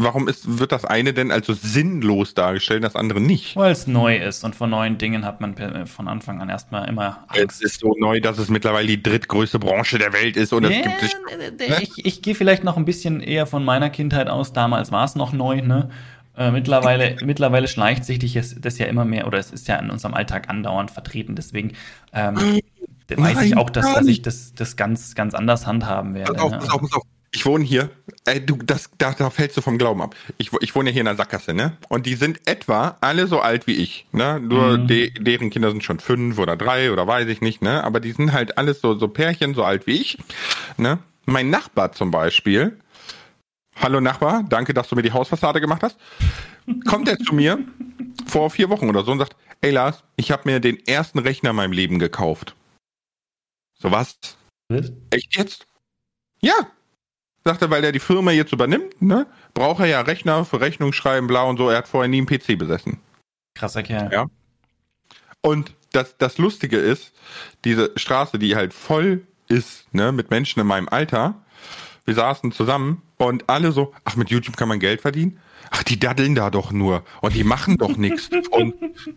[0.00, 3.56] Warum ist, wird das eine denn also sinnlos dargestellt, das andere nicht?
[3.56, 5.56] Weil es neu ist und von neuen Dingen hat man
[5.86, 7.62] von Anfang an erstmal immer Angst.
[7.62, 10.76] Es ist so neu, dass es mittlerweile die drittgrößte Branche der Welt ist und nee,
[10.76, 11.14] es gibt sich,
[11.68, 11.82] ne?
[11.82, 14.52] Ich, ich gehe vielleicht noch ein bisschen eher von meiner Kindheit aus.
[14.52, 15.90] Damals war es noch neu, ne?
[16.36, 20.14] Äh, mittlerweile, mittlerweile schleicht sich das ja immer mehr, oder es ist ja in unserem
[20.14, 21.34] Alltag andauernd vertreten.
[21.34, 21.72] Deswegen
[22.12, 22.60] ähm,
[23.08, 26.34] weiß ich auch, dass, dass ich das, das ganz, ganz anders handhaben werde.
[26.34, 27.90] Pass auf, pass auf, pass auf ich wohne hier,
[28.24, 30.14] äh, du, das, da, da fällst du vom Glauben ab.
[30.38, 31.76] Ich, ich wohne hier in der Sackgasse, ne?
[31.88, 34.40] Und die sind etwa alle so alt wie ich, ne?
[34.40, 34.86] Nur mhm.
[34.86, 37.84] de, deren Kinder sind schon fünf oder drei oder weiß ich nicht, ne?
[37.84, 40.18] Aber die sind halt alles so, so Pärchen, so alt wie ich,
[40.78, 40.98] ne?
[41.26, 42.78] Mein Nachbar zum Beispiel,
[43.76, 45.98] hallo Nachbar, danke, dass du mir die Hausfassade gemacht hast,
[46.86, 47.58] kommt er zu mir
[48.26, 51.50] vor vier Wochen oder so und sagt, ey Lars, ich habe mir den ersten Rechner
[51.50, 52.54] in meinem Leben gekauft.
[53.78, 54.18] So was?
[55.10, 55.66] Echt jetzt?
[56.40, 56.54] Ja,
[57.48, 60.92] sagt er, weil er die Firma jetzt übernimmt, ne, braucht er ja Rechner für Rechnung
[60.92, 61.70] schreiben, bla und so.
[61.70, 62.98] Er hat vorher nie einen PC besessen.
[63.54, 64.12] Krasser Kerl.
[64.12, 64.26] Ja.
[65.40, 67.12] Und das, das Lustige ist,
[67.64, 71.36] diese Straße, die halt voll ist, ne, mit Menschen in meinem Alter,
[72.04, 75.40] wir saßen zusammen und alle so, ach, mit YouTube kann man Geld verdienen?
[75.70, 78.28] Ach, die daddeln da doch nur und die machen doch nichts.
[78.50, 78.74] Und,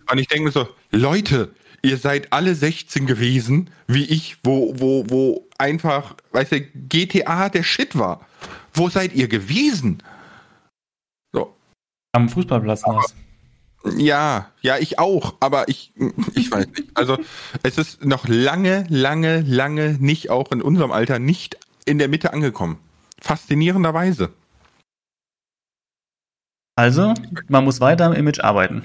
[0.09, 5.05] und ich denke mir so, Leute, ihr seid alle 16 gewesen, wie ich, wo, wo,
[5.09, 8.25] wo einfach, weißt du, GTA der Shit war.
[8.73, 10.03] Wo seid ihr gewesen?
[11.33, 11.55] So.
[12.13, 13.05] Am Fußballplatz aber,
[13.95, 15.93] Ja, ja, ich auch, aber ich,
[16.35, 16.89] ich weiß nicht.
[16.95, 17.17] Also,
[17.63, 22.33] es ist noch lange, lange, lange nicht auch in unserem Alter nicht in der Mitte
[22.33, 22.79] angekommen.
[23.21, 24.33] Faszinierenderweise.
[26.75, 27.13] Also,
[27.47, 28.83] man muss weiter am Image arbeiten.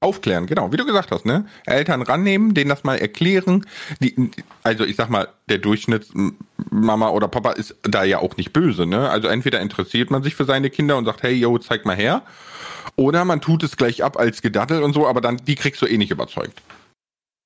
[0.00, 1.44] Aufklären, genau, wie du gesagt hast, ne?
[1.66, 3.66] Eltern rannehmen, denen das mal erklären.
[4.00, 4.30] Die,
[4.62, 9.10] also ich sag mal, der Durchschnittsmama oder Papa ist da ja auch nicht böse, ne?
[9.10, 12.22] Also entweder interessiert man sich für seine Kinder und sagt, hey, yo, zeig mal her.
[12.94, 15.86] Oder man tut es gleich ab als Gedattel und so, aber dann, die kriegst du
[15.86, 16.62] eh nicht überzeugt.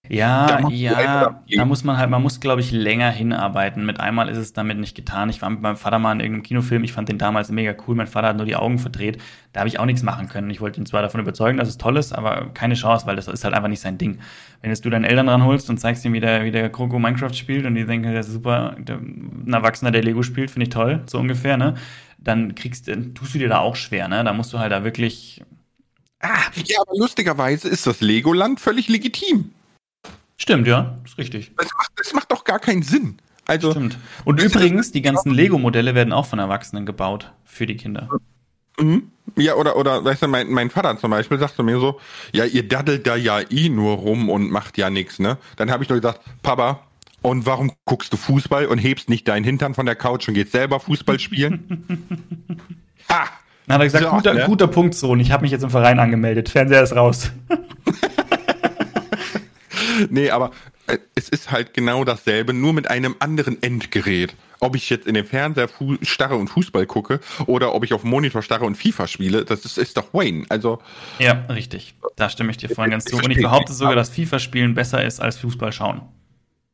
[0.08, 3.86] Ja, ja, da muss man halt, man muss, glaube ich, länger hinarbeiten.
[3.86, 5.30] Mit einmal ist es damit nicht getan.
[5.30, 7.94] Ich war mit meinem Vater mal in irgendeinem Kinofilm, ich fand den damals mega cool.
[7.94, 9.18] Mein Vater hat nur die Augen verdreht.
[9.52, 10.50] Da habe ich auch nichts machen können.
[10.50, 13.28] Ich wollte ihn zwar davon überzeugen, dass es toll ist, aber keine Chance, weil das
[13.28, 14.18] ist halt einfach nicht sein Ding.
[14.60, 17.34] Wenn jetzt du deinen Eltern ranholst und zeigst ihm, wie der, wie der Kroko Minecraft
[17.34, 20.70] spielt und die denken, der ist super, der, ein Erwachsener, der Lego spielt, finde ich
[20.70, 21.74] toll, so ungefähr, ne?
[22.18, 24.24] Dann kriegst, dann tust du dir da auch schwer, ne?
[24.24, 25.42] Da musst du halt da wirklich.
[26.20, 26.38] Ah.
[26.66, 29.52] Ja, aber lustigerweise ist das Legoland völlig legitim.
[30.42, 31.52] Stimmt, ja, ist richtig.
[31.56, 33.18] Das macht, das macht doch gar keinen Sinn.
[33.46, 33.96] Also, Stimmt.
[34.24, 38.08] Und übrigens, die ganzen Lego-Modelle werden auch von Erwachsenen gebaut für die Kinder.
[38.76, 39.12] Mhm.
[39.36, 42.00] Ja, oder, oder, weißt du, mein, mein Vater zum Beispiel sagt zu mir so,
[42.32, 45.38] ja, ihr daddelt da ja eh nur rum und macht ja nichts, ne?
[45.54, 46.80] Dann habe ich nur gesagt, Papa,
[47.20, 50.50] und warum guckst du Fußball und hebst nicht deinen Hintern von der Couch und gehst
[50.50, 51.86] selber Fußball spielen?
[53.08, 53.26] ha!
[53.68, 54.44] Dann hat er gesagt, so, guter, ne?
[54.46, 57.30] guter Punkt, Sohn, ich habe mich jetzt im Verein angemeldet, Fernseher ist raus.
[60.10, 60.50] nee, aber
[60.86, 64.34] äh, es ist halt genau dasselbe, nur mit einem anderen Endgerät.
[64.60, 65.68] Ob ich jetzt in den Fernseher
[66.02, 69.64] starre und Fußball gucke oder ob ich auf dem Monitor starre und FIFA spiele, das
[69.64, 70.44] ist, ist doch Wayne.
[70.50, 70.80] Also
[71.18, 71.94] ja, richtig.
[72.14, 73.16] Da stimme ich dir vorhin ganz zu.
[73.16, 76.02] Und ich behaupte sogar, dass FIFA-Spielen besser ist als Fußball schauen.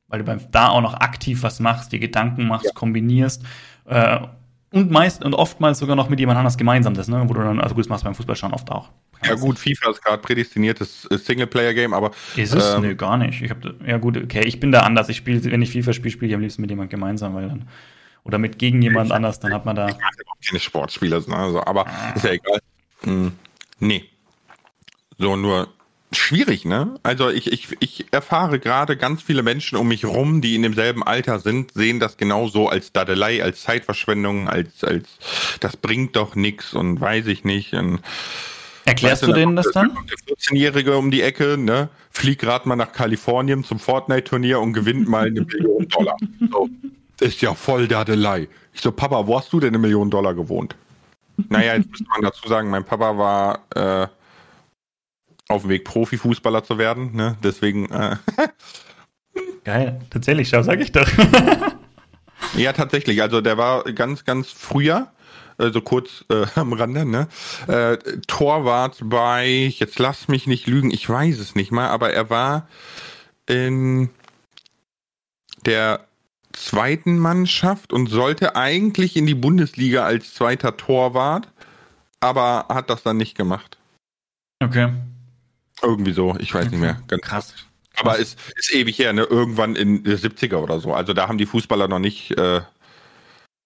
[0.08, 2.72] Weil du beim, da auch noch aktiv was machst, die Gedanken machst, ja.
[2.72, 3.42] kombinierst.
[3.86, 4.20] Äh,
[4.70, 7.22] und meist und oftmals sogar noch mit jemand anders gemeinsam das, ne?
[7.26, 8.90] Wo du dann, also gut, das machst du beim Fußballschauen oft auch.
[9.24, 12.12] Ja gut, FIFA ist gerade prädestiniertes äh, Singleplayer-Game, aber.
[12.36, 12.74] Ist es?
[12.74, 13.42] Ähm, nee, gar nicht.
[13.42, 15.08] Ich hab, ja gut, okay, ich bin da anders.
[15.08, 17.68] Ich spiele, wenn ich FIFA spiele, spiele ich am liebsten mit jemand gemeinsam, weil dann.
[18.24, 19.88] Oder mit gegen jemand anders, dann hat man da.
[19.88, 20.12] Ich mag
[20.46, 21.36] keine Sportspieler, ne?
[21.36, 22.12] also, aber ah.
[22.14, 22.60] ist ja egal.
[23.02, 23.32] Hm,
[23.80, 24.04] nee.
[25.18, 25.68] So, nur
[26.12, 26.98] schwierig, ne?
[27.02, 31.02] Also ich, ich, ich erfahre gerade ganz viele Menschen um mich rum, die in demselben
[31.02, 35.08] Alter sind, sehen das genauso als Dadelei, als Zeitverschwendung, als, als
[35.60, 37.74] das bringt doch nichts und weiß ich nicht.
[37.74, 38.00] Und,
[38.88, 39.96] Erklärst weißt du denen das dann?
[40.08, 41.88] Der 14-Jährige um die Ecke, ne?
[42.10, 46.16] Fliegt gerade mal nach Kalifornien zum Fortnite-Turnier und gewinnt mal eine Million Dollar.
[46.50, 46.68] So.
[47.20, 48.48] Ist ja voll Dadelei.
[48.72, 50.76] Ich so, Papa, wo hast du denn eine Million Dollar gewohnt?
[51.48, 54.06] Naja, jetzt müsste man dazu sagen, mein Papa war äh,
[55.48, 57.14] auf dem Weg, Profifußballer zu werden.
[57.14, 57.36] Ne?
[57.42, 57.90] Deswegen.
[57.90, 58.16] Äh
[59.64, 61.08] Geil, tatsächlich, schau, sag ich doch.
[62.56, 63.20] ja, tatsächlich.
[63.20, 65.12] Also der war ganz, ganz früher,
[65.58, 67.28] also kurz äh, am Rande, ne?
[67.66, 72.30] Äh, Torwart bei, jetzt lass mich nicht lügen, ich weiß es nicht mal, aber er
[72.30, 72.68] war
[73.46, 74.10] in
[75.66, 76.06] der
[76.52, 81.48] zweiten Mannschaft und sollte eigentlich in die Bundesliga als zweiter Torwart,
[82.20, 83.78] aber hat das dann nicht gemacht.
[84.60, 84.92] Okay.
[85.82, 87.00] Irgendwie so, ich weiß nicht mehr.
[87.06, 87.54] Ganz krass.
[87.96, 89.22] Aber ist, ist ewig her, ne?
[89.22, 90.94] Irgendwann in den 70er oder so.
[90.94, 92.60] Also da haben die Fußballer noch nicht äh,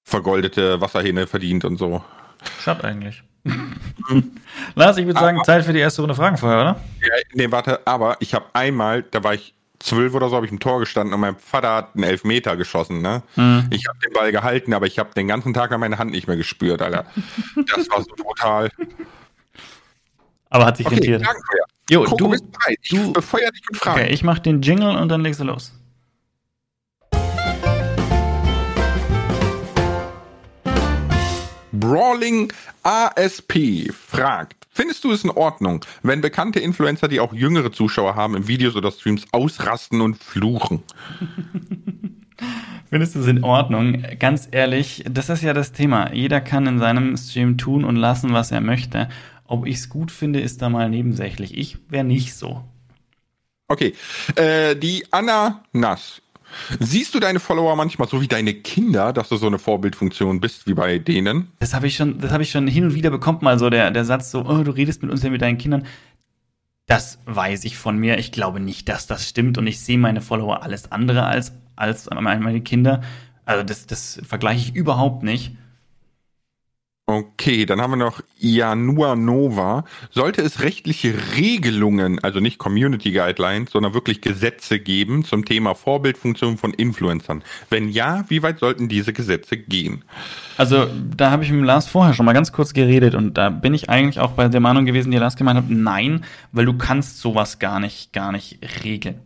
[0.04, 2.02] vergoldete Wasserhähne verdient und so.
[2.60, 3.22] Schade eigentlich.
[4.74, 6.80] Lars, ich würde sagen, aber, Zeit für die erste Runde Fragen vorher, oder?
[7.00, 10.52] Ja, nee, warte, aber ich habe einmal, da war ich zwölf oder so, habe ich
[10.52, 13.22] im Tor gestanden und mein Vater hat einen Elfmeter geschossen, ne?
[13.34, 13.66] Mhm.
[13.70, 16.28] Ich habe den Ball gehalten, aber ich habe den ganzen Tag an meine Hand nicht
[16.28, 17.04] mehr gespürt, Alter.
[17.56, 18.70] Das war so brutal.
[20.50, 21.22] Aber hat sich okay, rentiert.
[21.26, 21.40] Danke.
[21.90, 22.78] Jo, Coco, du bist bereit.
[22.82, 24.00] Ich du, befeuer dich mit Fragen.
[24.00, 25.72] Okay, ich mach den Jingle und dann legst du los.
[31.82, 32.52] Brawling
[32.84, 38.36] ASP fragt, findest du es in Ordnung, wenn bekannte Influencer, die auch jüngere Zuschauer haben,
[38.36, 40.84] in Videos oder Streams ausrasten und fluchen?
[42.88, 44.04] Findest du es in Ordnung?
[44.20, 46.12] Ganz ehrlich, das ist ja das Thema.
[46.12, 49.08] Jeder kann in seinem Stream tun und lassen, was er möchte.
[49.44, 51.58] Ob ich es gut finde, ist da mal nebensächlich.
[51.58, 52.62] Ich wäre nicht so.
[53.66, 53.94] Okay.
[54.36, 56.22] Äh, die Anna Nass.
[56.80, 60.66] Siehst du deine Follower manchmal so wie deine Kinder, dass du so eine Vorbildfunktion bist
[60.66, 61.52] wie bei denen?
[61.58, 63.90] Das habe ich schon, das habe ich schon hin und wieder bekommen, mal so der,
[63.90, 65.86] der Satz so, oh, du redest mit uns ja mit deinen Kindern.
[66.86, 68.18] Das weiß ich von mir.
[68.18, 72.08] Ich glaube nicht, dass das stimmt und ich sehe meine Follower alles andere als, als
[72.10, 73.02] meine Kinder.
[73.44, 75.56] Also das, das vergleiche ich überhaupt nicht.
[77.06, 79.84] Okay, dann haben wir noch Janua Nova.
[80.10, 86.58] Sollte es rechtliche Regelungen, also nicht Community Guidelines, sondern wirklich Gesetze geben zum Thema Vorbildfunktion
[86.58, 87.42] von Influencern?
[87.70, 90.04] Wenn ja, wie weit sollten diese Gesetze gehen?
[90.56, 90.86] Also,
[91.16, 93.90] da habe ich mit Lars vorher schon mal ganz kurz geredet und da bin ich
[93.90, 97.58] eigentlich auch bei der Meinung gewesen, die Lars gemeint hat, nein, weil du kannst sowas
[97.58, 99.20] gar nicht, gar nicht regeln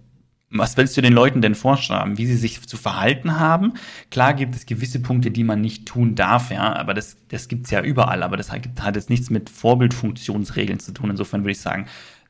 [0.59, 3.75] was willst du den Leuten denn vorschreiben, wie sie sich zu verhalten haben?
[4.11, 7.71] Klar gibt es gewisse Punkte, die man nicht tun darf, ja, aber das, das gibt's
[7.71, 11.11] ja überall, aber das hat, hat jetzt nichts mit Vorbildfunktionsregeln zu tun.
[11.11, 11.87] Insofern würde ich sagen,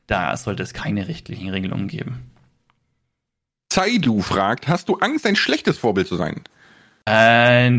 [0.07, 2.31] da sollte es keine rechtlichen Regelungen geben.
[3.69, 6.41] Zaidu fragt, hast du Angst, ein schlechtes Vorbild zu sein?
[7.07, 7.71] Äh,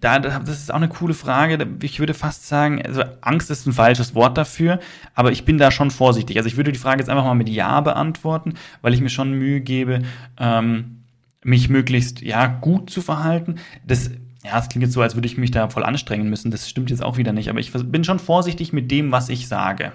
[0.00, 1.66] da, das ist auch eine coole Frage.
[1.82, 4.80] Ich würde fast sagen, also Angst ist ein falsches Wort dafür,
[5.14, 6.38] aber ich bin da schon vorsichtig.
[6.38, 9.32] Also ich würde die Frage jetzt einfach mal mit Ja beantworten, weil ich mir schon
[9.32, 10.02] Mühe gebe,
[10.38, 11.02] ähm,
[11.42, 13.56] mich möglichst ja gut zu verhalten.
[13.86, 14.10] Das
[14.42, 16.50] ja, es klingt jetzt so, als würde ich mich da voll anstrengen müssen.
[16.50, 17.48] Das stimmt jetzt auch wieder nicht.
[17.50, 19.92] Aber ich bin schon vorsichtig mit dem, was ich sage.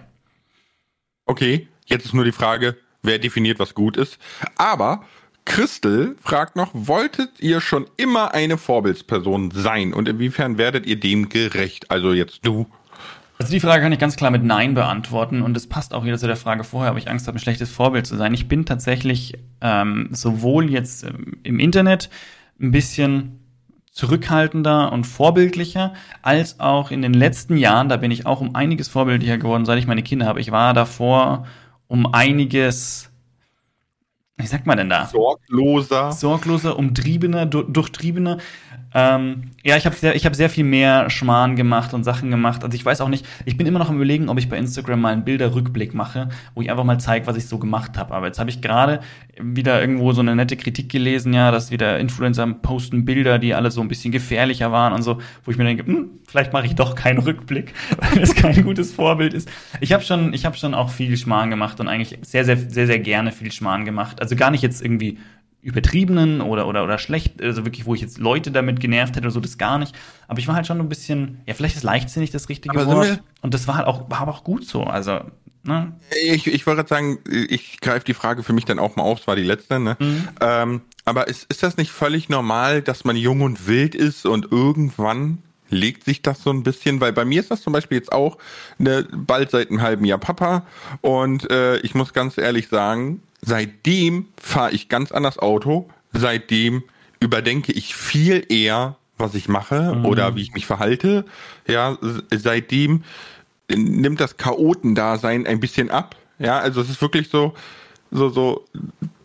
[1.26, 4.18] Okay, jetzt ist nur die Frage, wer definiert, was gut ist.
[4.58, 5.04] Aber
[5.50, 11.28] Christel fragt noch, wolltet ihr schon immer eine Vorbildsperson sein und inwiefern werdet ihr dem
[11.28, 11.90] gerecht?
[11.90, 12.68] Also jetzt du.
[13.40, 16.20] Also die Frage kann ich ganz klar mit Nein beantworten und es passt auch wieder
[16.20, 18.34] zu der Frage vorher, ob ich Angst habe, ein schlechtes Vorbild zu sein.
[18.36, 22.12] Ich bin tatsächlich ähm, sowohl jetzt ähm, im Internet
[22.62, 23.40] ein bisschen
[23.92, 28.88] zurückhaltender und vorbildlicher, als auch in den letzten Jahren, da bin ich auch um einiges
[28.88, 30.42] vorbildlicher geworden, seit ich meine Kinder habe.
[30.42, 31.48] Ich war davor
[31.88, 33.09] um einiges
[34.40, 35.06] wie sagt man denn da?
[35.08, 36.12] Sorgloser.
[36.14, 38.38] Sorgloser, umtriebener, durchtriebener.
[38.94, 42.64] Ähm, ja, ich habe sehr, ich hab sehr viel mehr Schmarrn gemacht und Sachen gemacht.
[42.64, 45.02] Also ich weiß auch nicht, ich bin immer noch am überlegen, ob ich bei Instagram
[45.02, 48.14] mal einen Bilderrückblick mache, wo ich einfach mal zeige, was ich so gemacht habe.
[48.14, 49.02] Aber jetzt habe ich gerade
[49.40, 53.72] wieder irgendwo so eine nette Kritik gelesen, ja, dass wieder Influencer posten Bilder, die alle
[53.72, 56.76] so ein bisschen gefährlicher waren und so, wo ich mir denke, hm, vielleicht mache ich
[56.76, 59.50] doch keinen Rückblick, weil es kein gutes Vorbild ist.
[59.82, 62.88] Ich habe schon, ich habe schon auch viel Schmarrn gemacht und eigentlich sehr, sehr, sehr,
[62.88, 64.22] sehr gerne viel Schmarrn gemacht.
[64.22, 65.20] Also gar nicht jetzt irgendwie
[65.62, 69.32] übertriebenen oder, oder, oder schlecht, also wirklich, wo ich jetzt Leute damit genervt hätte oder
[69.32, 69.94] so, das gar nicht.
[70.28, 73.22] Aber ich war halt schon ein bisschen, ja, vielleicht ist leichtsinnig das richtige aber Wort.
[73.42, 74.84] Und das war halt auch, war aber auch gut so.
[74.84, 75.20] Also,
[75.64, 75.94] ne?
[76.24, 79.28] Ich, ich wollte sagen, ich greife die Frage für mich dann auch mal auf, es
[79.28, 79.98] war die letzte, ne?
[80.00, 80.28] Mhm.
[80.40, 84.52] Ähm, aber ist, ist das nicht völlig normal, dass man jung und wild ist und
[84.52, 88.12] irgendwann legt sich das so ein bisschen, weil bei mir ist das zum Beispiel jetzt
[88.12, 88.38] auch
[88.78, 90.66] ne, bald seit einem halben Jahr Papa
[91.02, 95.90] und äh, ich muss ganz ehrlich sagen, seitdem fahre ich ganz anders Auto.
[96.14, 96.84] Seitdem
[97.20, 100.06] überdenke ich viel eher, was ich mache mhm.
[100.06, 101.26] oder wie ich mich verhalte.
[101.68, 101.98] Ja,
[102.34, 103.04] seitdem
[103.70, 106.16] nimmt das Chaotendasein ein bisschen ab.
[106.40, 107.54] Ja, also es ist wirklich so,
[108.12, 108.66] so, so,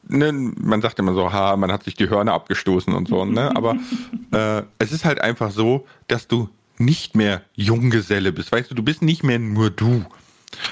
[0.08, 3.54] ne, man sagt immer so, ha, man hat sich die Hörner abgestoßen und so, ne?
[3.56, 3.76] Aber
[4.32, 8.50] äh, es ist halt einfach so, dass du nicht mehr Junggeselle bist.
[8.50, 10.04] Weißt du, du bist nicht mehr nur du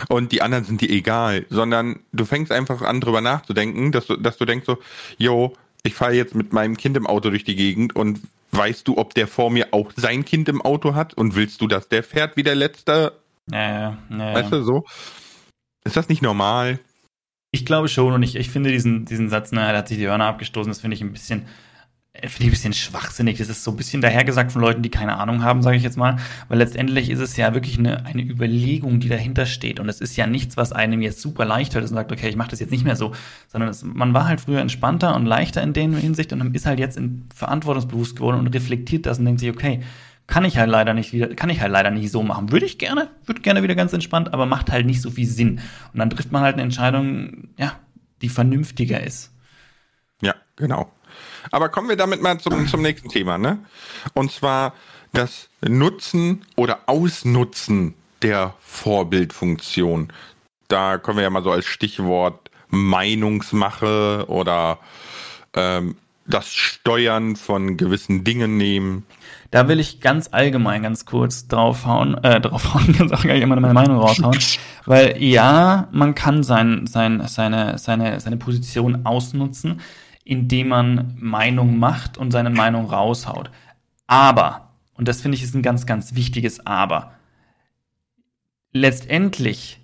[0.09, 4.17] und die anderen sind dir egal, sondern du fängst einfach an drüber nachzudenken, dass du,
[4.17, 4.79] dass du denkst so,
[5.19, 8.21] yo, ich fahre jetzt mit meinem Kind im Auto durch die Gegend und
[8.53, 11.67] weißt du, ob der vor mir auch sein Kind im Auto hat und willst du,
[11.67, 13.19] dass der fährt wie der Letzte?
[13.47, 14.35] Naja, naja.
[14.35, 14.85] Weißt du, so?
[15.85, 16.79] Ist das nicht normal?
[17.51, 20.07] Ich glaube schon und ich, ich finde diesen, diesen Satz, ne, er hat sich die
[20.07, 21.47] Hörner abgestoßen, das finde ich ein bisschen,
[22.15, 23.39] finde ich ein bisschen schwachsinnig.
[23.39, 25.97] Das ist so ein bisschen dahergesagt von Leuten, die keine Ahnung haben, sage ich jetzt
[25.97, 26.17] mal.
[26.49, 29.81] Weil letztendlich ist es ja wirklich eine, eine Überlegung, die dahinter steht.
[29.81, 32.37] Und es ist ja nichts, was einem jetzt super leicht fällt und sagt, okay, ich
[32.37, 33.13] mache das jetzt nicht mehr so.
[33.49, 36.79] Sondern es, man war halt früher entspannter und leichter in der Hinsicht und ist halt
[36.79, 39.81] jetzt in verantwortungsbewusst geworden und reflektiert das und denkt sich, okay,
[40.27, 42.53] kann ich halt leider nicht wieder, kann ich halt leider nicht so machen.
[42.53, 45.61] Würde ich gerne, würde gerne wieder ganz entspannt, aber macht halt nicht so viel Sinn.
[45.93, 47.79] Und dann trifft man halt eine Entscheidung, ja,
[48.21, 49.33] die vernünftiger ist.
[50.21, 50.93] Ja, genau.
[51.51, 53.59] Aber kommen wir damit mal zum, zum nächsten Thema, ne?
[54.15, 54.75] Und zwar
[55.13, 60.13] das Nutzen oder Ausnutzen der Vorbildfunktion.
[60.69, 64.79] Da können wir ja mal so als Stichwort Meinungsmache oder
[65.55, 69.05] ähm, das Steuern von gewissen Dingen nehmen.
[69.51, 74.39] Da will ich ganz allgemein ganz kurz draufhauen, äh, draufhauen, ganz immer meine Meinung raushauen.
[74.87, 79.81] Weil ja, man kann sein, sein, seine, seine, seine Position ausnutzen,
[80.25, 83.51] indem man Meinung macht und seine Meinung raushaut.
[84.07, 87.13] Aber, und das finde ich ist ein ganz, ganz wichtiges Aber,
[88.73, 89.81] letztendlich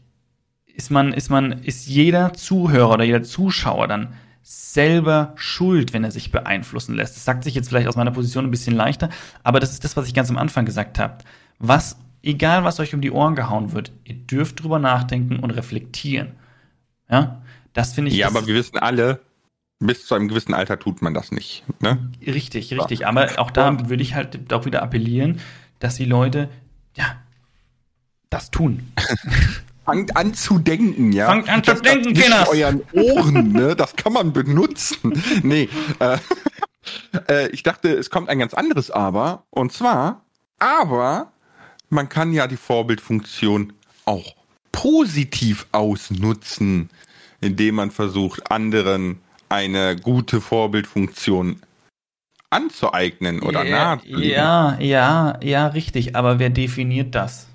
[0.67, 6.11] ist man, ist man, ist jeder Zuhörer oder jeder Zuschauer dann selber schuld, wenn er
[6.11, 7.17] sich beeinflussen lässt.
[7.17, 9.11] Das sagt sich jetzt vielleicht aus meiner Position ein bisschen leichter,
[9.43, 11.19] aber das ist das, was ich ganz am Anfang gesagt habe.
[11.59, 16.33] Was, egal was euch um die Ohren gehauen wird, ihr dürft drüber nachdenken und reflektieren.
[17.11, 18.17] Ja, das finde ich.
[18.17, 19.21] Ja, aber wir wissen alle,
[19.81, 21.65] bis zu einem gewissen Alter tut man das nicht.
[21.81, 22.11] Ne?
[22.27, 23.07] Richtig, richtig.
[23.07, 25.41] Aber auch da würde ich halt auch wieder appellieren,
[25.79, 26.49] dass die Leute,
[26.97, 27.17] ja,
[28.31, 28.93] das tun.
[29.85, 31.27] Fangt an zu denken, ja.
[31.27, 32.47] Fangt an zu das denken, Kinder.
[32.51, 33.75] euren Ohren, ne?
[33.75, 35.23] Das kann man benutzen.
[35.43, 35.69] Nee,
[36.01, 36.19] äh,
[37.29, 39.45] äh, ich dachte, es kommt ein ganz anderes Aber.
[39.51, 40.25] Und zwar,
[40.59, 41.33] aber
[41.89, 43.73] man kann ja die Vorbildfunktion
[44.05, 44.35] auch
[44.73, 46.91] positiv ausnutzen,
[47.41, 51.61] indem man versucht, anderen eine gute Vorbildfunktion
[52.51, 54.31] anzueignen oder ja, nahezulegen.
[54.31, 56.17] Ja, ja, ja, richtig.
[56.17, 57.47] Aber wer definiert das?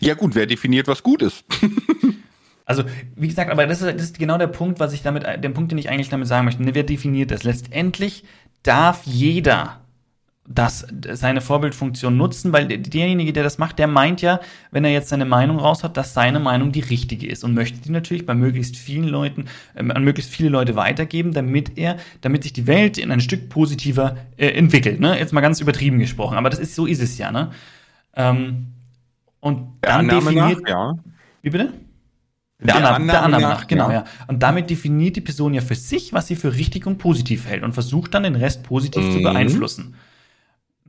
[0.00, 1.44] Ja gut, wer definiert, was gut ist?
[2.64, 2.84] also,
[3.16, 5.70] wie gesagt, aber das ist, das ist, genau der Punkt, was ich damit, der Punkt,
[5.70, 6.74] den ich eigentlich damit sagen möchte.
[6.74, 7.44] Wer definiert das?
[7.44, 8.24] Letztendlich
[8.62, 9.79] darf jeder
[10.52, 14.40] das, seine Vorbildfunktion nutzen, weil derjenige, der das macht, der meint ja,
[14.72, 17.78] wenn er jetzt seine Meinung raus hat, dass seine Meinung die richtige ist und möchte
[17.78, 22.42] die natürlich bei möglichst vielen Leuten, äh, an möglichst viele Leute weitergeben, damit er, damit
[22.42, 24.98] sich die Welt in ein Stück positiver äh, entwickelt.
[24.98, 25.16] Ne?
[25.16, 27.30] Jetzt mal ganz übertrieben gesprochen, aber das ist so ist es ja.
[27.30, 27.52] Ne?
[28.16, 28.66] Ähm,
[29.38, 30.62] und dann der definiert.
[30.62, 30.94] Nach, ja.
[31.42, 31.72] Wie bitte?
[32.58, 33.94] Der, der, Annahme, Annahme, der Annahme nach, genau, ja.
[33.94, 34.04] ja.
[34.26, 37.62] Und damit definiert die Person ja für sich, was sie für richtig und positiv hält
[37.62, 39.12] und versucht dann den Rest positiv mhm.
[39.12, 39.94] zu beeinflussen.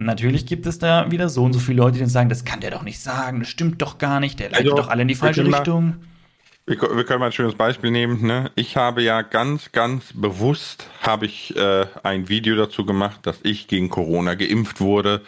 [0.01, 2.59] Natürlich gibt es da wieder so und so viele Leute, die dann sagen, das kann
[2.59, 5.07] der doch nicht sagen, das stimmt doch gar nicht, der leitet also, doch alle in
[5.07, 5.95] die falsche Richtung.
[6.65, 8.25] Wir, wir, können mal ein schönes Beispiel nehmen.
[8.25, 8.49] Ne?
[8.55, 13.67] Ich habe ja ganz, ganz bewusst habe ich äh, ein Video dazu gemacht, dass ich
[13.67, 15.21] gegen Corona geimpft wurde.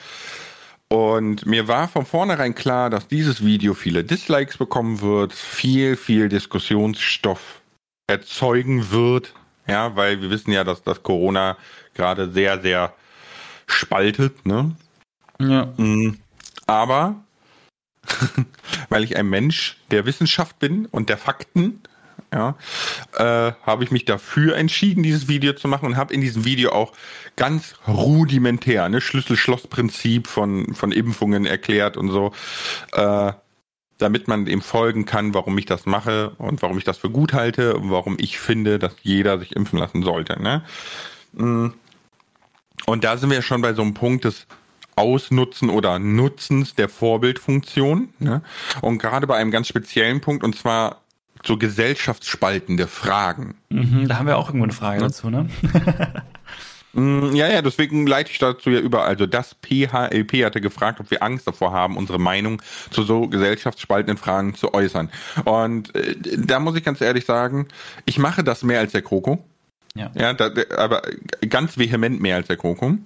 [0.87, 6.29] Und mir war von vornherein klar, dass dieses Video viele Dislikes bekommen wird, viel, viel
[6.29, 7.61] Diskussionsstoff
[8.07, 9.33] erzeugen wird.
[9.67, 11.57] Ja, weil wir wissen ja, dass das Corona
[11.93, 12.93] gerade sehr, sehr
[13.67, 14.75] spaltet, ne?
[15.39, 15.73] Ja.
[15.77, 16.17] Mm,
[16.67, 17.15] aber
[18.89, 21.81] weil ich ein Mensch der Wissenschaft bin und der Fakten
[22.33, 22.55] ja,
[23.13, 26.71] äh, habe ich mich dafür entschieden, dieses Video zu machen und habe in diesem Video
[26.71, 26.93] auch
[27.35, 32.33] ganz rudimentär, ne, Schlüssel-Schloss-Prinzip von, von Impfungen erklärt und so,
[32.93, 33.33] äh,
[33.99, 37.33] damit man dem folgen kann, warum ich das mache und warum ich das für gut
[37.33, 40.41] halte und warum ich finde, dass jeder sich impfen lassen sollte.
[40.41, 40.63] Ne?
[41.33, 41.67] Mm.
[42.85, 44.45] Und da sind wir schon bei so einem Punkt des
[44.95, 48.09] Ausnutzen oder Nutzens der Vorbildfunktion.
[48.19, 48.41] Ne?
[48.81, 51.01] Und gerade bei einem ganz speziellen Punkt, und zwar
[51.45, 53.55] so gesellschaftsspaltende Fragen.
[53.69, 55.07] Mhm, da haben wir auch irgendwo eine Frage ja.
[55.07, 55.49] dazu, ne?
[56.93, 59.03] Mm, ja, ja, deswegen leite ich dazu ja über.
[59.03, 64.17] Also das PHLP hatte gefragt, ob wir Angst davor haben, unsere Meinung zu so gesellschaftsspaltenden
[64.17, 65.09] Fragen zu äußern.
[65.43, 67.67] Und äh, da muss ich ganz ehrlich sagen,
[68.05, 69.43] ich mache das mehr als der Kroko.
[69.95, 71.03] Ja, ja da, aber
[71.47, 72.97] ganz vehement mehr als der Kroko.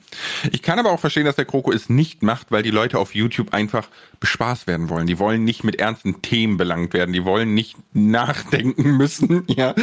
[0.52, 3.14] Ich kann aber auch verstehen, dass der Kroko es nicht macht, weil die Leute auf
[3.14, 3.90] YouTube einfach
[4.22, 5.06] bespaßt werden wollen.
[5.06, 7.12] Die wollen nicht mit ernsten Themen belangt werden.
[7.12, 9.46] Die wollen nicht nachdenken müssen.
[9.58, 9.74] Ja.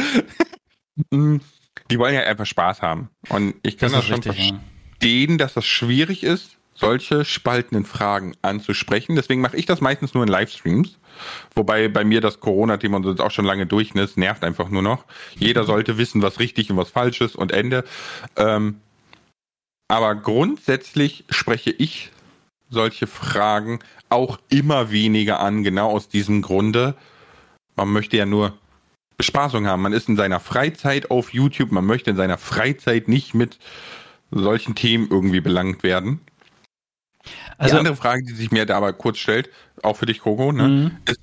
[1.11, 3.09] Die wollen ja einfach Spaß haben.
[3.27, 5.37] Und ich kann das, das schon richtig, verstehen, ja.
[5.37, 9.15] dass das schwierig ist, solche spaltenden Fragen anzusprechen.
[9.15, 10.97] Deswegen mache ich das meistens nur in Livestreams.
[11.55, 15.05] Wobei bei mir das Corona-Thema uns auch schon lange durch ist, nervt einfach nur noch.
[15.35, 17.85] Jeder sollte wissen, was richtig und was falsch ist und Ende.
[18.35, 18.81] Ähm,
[19.87, 22.11] aber grundsätzlich spreche ich
[22.69, 26.95] solche Fragen auch immer weniger an, genau aus diesem Grunde.
[27.75, 28.57] Man möchte ja nur
[29.17, 29.81] Bespaßung haben.
[29.81, 33.59] Man ist in seiner Freizeit auf YouTube, man möchte in seiner Freizeit nicht mit
[34.31, 36.19] solchen Themen irgendwie belangt werden.
[37.57, 39.49] Also, die andere Frage, die sich mir da aber kurz stellt,
[39.83, 40.91] auch für dich, Coco, ne, mhm.
[41.05, 41.19] ist,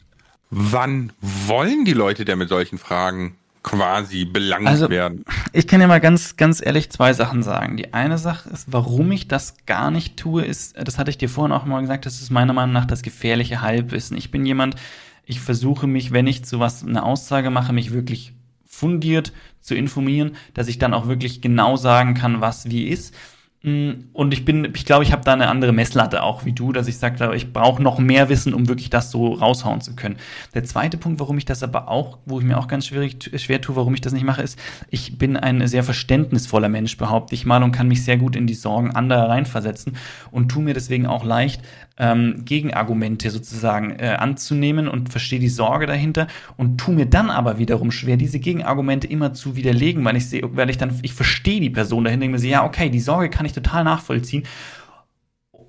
[0.50, 5.24] wann wollen die Leute denn mit solchen Fragen quasi belangt also, werden?
[5.52, 7.76] Ich kann ja mal ganz, ganz ehrlich zwei Sachen sagen.
[7.76, 11.28] Die eine Sache ist, warum ich das gar nicht tue, ist, das hatte ich dir
[11.28, 14.16] vorhin auch mal gesagt, das ist meiner Meinung nach das gefährliche Halbwissen.
[14.16, 14.76] Ich bin jemand,
[15.24, 18.32] ich versuche mich, wenn ich zu was eine Aussage mache, mich wirklich
[18.66, 23.14] fundiert zu informieren, dass ich dann auch wirklich genau sagen kann, was wie ist.
[23.62, 26.72] Mm, und ich bin, ich glaube, ich habe da eine andere Messlatte auch wie du,
[26.72, 30.16] dass ich sage, ich brauche noch mehr Wissen, um wirklich das so raushauen zu können.
[30.54, 33.60] Der zweite Punkt, warum ich das aber auch, wo ich mir auch ganz schwierig, schwer
[33.60, 34.58] tue, warum ich das nicht mache, ist,
[34.90, 38.46] ich bin ein sehr verständnisvoller Mensch, behaupte ich mal, und kann mich sehr gut in
[38.46, 39.96] die Sorgen anderer reinversetzen
[40.32, 41.62] und tue mir deswegen auch leicht,
[41.98, 47.58] ähm, Gegenargumente sozusagen äh, anzunehmen und verstehe die Sorge dahinter und tu mir dann aber
[47.58, 51.60] wiederum schwer, diese Gegenargumente immer zu widerlegen, weil ich sehe, weil ich dann, ich verstehe
[51.60, 54.44] die Person dahinter und mir sehe, ja, okay, die Sorge kann ich total nachvollziehen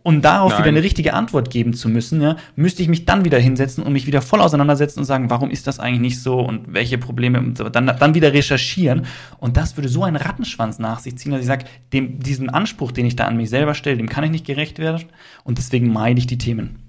[0.04, 0.60] und darauf Nein.
[0.60, 3.94] wieder eine richtige Antwort geben zu müssen, ja, müsste ich mich dann wieder hinsetzen und
[3.94, 7.40] mich wieder voll auseinandersetzen und sagen, warum ist das eigentlich nicht so und welche Probleme
[7.40, 9.08] und so, dann, dann wieder recherchieren.
[9.40, 12.92] Und das würde so einen Rattenschwanz nach sich ziehen, dass ich sage, dem, diesem Anspruch,
[12.92, 15.06] den ich da an mich selber stelle, dem kann ich nicht gerecht werden
[15.46, 16.80] und deswegen meide ich die Themen.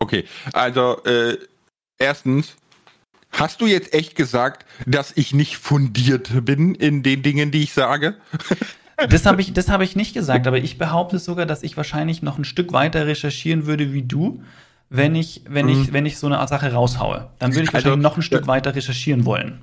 [0.00, 1.38] Okay, also äh,
[1.98, 2.56] erstens,
[3.36, 7.72] Hast du jetzt echt gesagt, dass ich nicht fundiert bin in den Dingen, die ich
[7.72, 8.14] sage?
[8.96, 12.22] Das habe ich, das hab ich nicht gesagt, aber ich behaupte sogar, dass ich wahrscheinlich
[12.22, 14.42] noch ein Stück weiter recherchieren würde wie du,
[14.88, 15.92] wenn ich, wenn ich, mhm.
[15.92, 17.28] wenn ich so eine Sache raushaue.
[17.38, 19.62] Dann würde ich also, wahrscheinlich noch ein Stück weiter recherchieren wollen.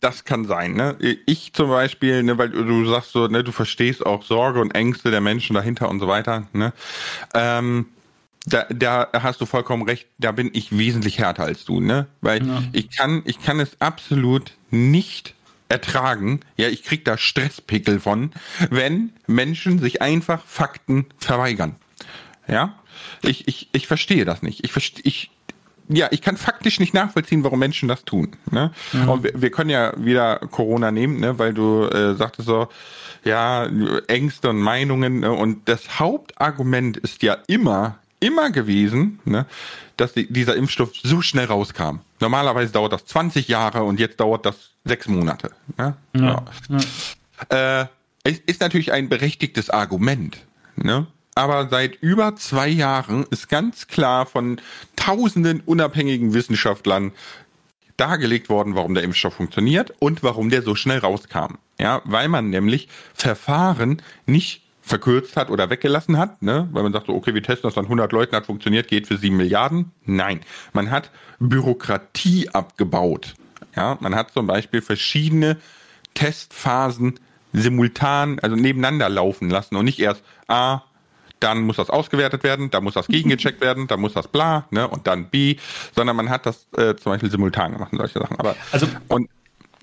[0.00, 0.96] Das kann sein, ne?
[1.26, 5.10] Ich zum Beispiel, ne, weil du sagst so, ne, du verstehst auch Sorge und Ängste
[5.10, 6.72] der Menschen dahinter und so weiter, ne?
[7.34, 7.86] Ähm,
[8.46, 12.06] da, da hast du vollkommen recht, da bin ich wesentlich härter als du, ne?
[12.20, 12.62] Weil ja.
[12.72, 15.34] ich kann, ich kann es absolut nicht
[15.68, 16.40] ertragen.
[16.56, 18.32] Ja, ich krieg da Stresspickel von,
[18.70, 21.76] wenn Menschen sich einfach Fakten verweigern.
[22.46, 22.78] Ja,
[23.22, 24.64] ich, ich, ich verstehe das nicht.
[24.64, 25.30] Ich verstehe, ich,
[25.88, 28.36] ja, ich kann faktisch nicht nachvollziehen, warum Menschen das tun.
[28.50, 28.72] Ne?
[28.92, 29.08] Mhm.
[29.08, 31.38] Und wir, wir, können ja wieder Corona nehmen, ne?
[31.38, 32.68] weil du äh, sagtest so,
[33.24, 33.68] ja,
[34.06, 35.20] Ängste und Meinungen.
[35.20, 35.32] Ne?
[35.32, 39.46] Und das Hauptargument ist ja immer, immer gewesen, ne?
[39.96, 42.00] dass die, dieser Impfstoff so schnell rauskam.
[42.20, 45.52] Normalerweise dauert das 20 Jahre und jetzt dauert das sechs Monate.
[45.76, 45.96] Ne?
[46.14, 46.44] Ja.
[47.48, 47.82] ja.
[47.82, 47.86] Äh,
[48.24, 50.38] es ist natürlich ein berechtigtes Argument.
[50.76, 51.06] Ne?
[51.34, 54.60] Aber seit über zwei Jahren ist ganz klar von
[54.96, 57.12] tausenden unabhängigen Wissenschaftlern
[57.96, 61.58] dargelegt worden, warum der Impfstoff funktioniert und warum der so schnell rauskam.
[61.78, 66.68] Ja, weil man nämlich Verfahren nicht verkürzt hat oder weggelassen hat, ne?
[66.72, 69.18] weil man sagt so, okay, wir testen das an 100 Leuten, hat funktioniert, geht für
[69.18, 69.92] 7 Milliarden.
[70.04, 70.40] Nein,
[70.72, 73.34] man hat Bürokratie abgebaut.
[73.76, 75.58] Ja, man hat zum Beispiel verschiedene
[76.14, 77.20] Testphasen
[77.52, 80.82] simultan, also nebeneinander laufen lassen und nicht erst A,
[81.40, 84.88] dann muss das ausgewertet werden, dann muss das gegengecheckt werden, dann muss das bla, ne,
[84.88, 85.56] und dann B,
[85.94, 88.38] sondern man hat das äh, zum Beispiel simultan gemacht und solche Sachen.
[88.38, 89.28] Aber also und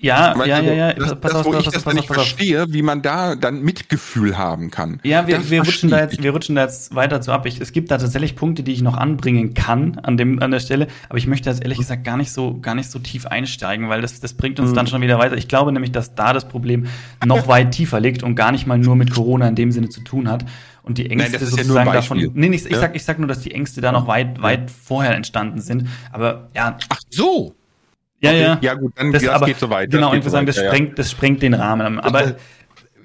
[0.00, 0.92] ja, ja, ja, ja.
[0.92, 4.70] Das, pass das, auf, wo ich das nicht verstehe, wie man da dann Mitgefühl haben
[4.70, 5.00] kann.
[5.02, 7.46] Ja, wir, wir rutschen da jetzt, wir rutschen da jetzt weiter zu ab.
[7.46, 10.60] Ich, es gibt da tatsächlich Punkte, die ich noch anbringen kann an dem, an der
[10.60, 10.88] Stelle.
[11.08, 14.02] Aber ich möchte jetzt ehrlich gesagt gar nicht so, gar nicht so tief einsteigen, weil
[14.02, 14.74] das, das bringt uns mhm.
[14.74, 15.36] dann schon wieder weiter.
[15.36, 16.86] Ich glaube nämlich, dass da das Problem
[17.24, 20.00] noch weit tiefer liegt und gar nicht mal nur mit Corona in dem Sinne zu
[20.02, 20.44] tun hat.
[20.82, 22.30] Und die Ängste Nein, sozusagen ja davon.
[22.34, 22.78] Nee, ich, ich, ja?
[22.78, 25.88] sag, ich sag nur, dass die Ängste da noch weit, weit vorher entstanden sind.
[26.12, 26.78] Aber ja.
[26.88, 27.56] Ach so.
[28.26, 28.40] Ja, okay.
[28.40, 28.58] ja.
[28.60, 29.90] Ja, gut, dann das, das aber, geht so weit.
[29.90, 30.94] Genau, ich würde sagen, das, sprengt, ja.
[30.94, 32.00] das sprengt den Rahmen.
[32.00, 32.36] Aber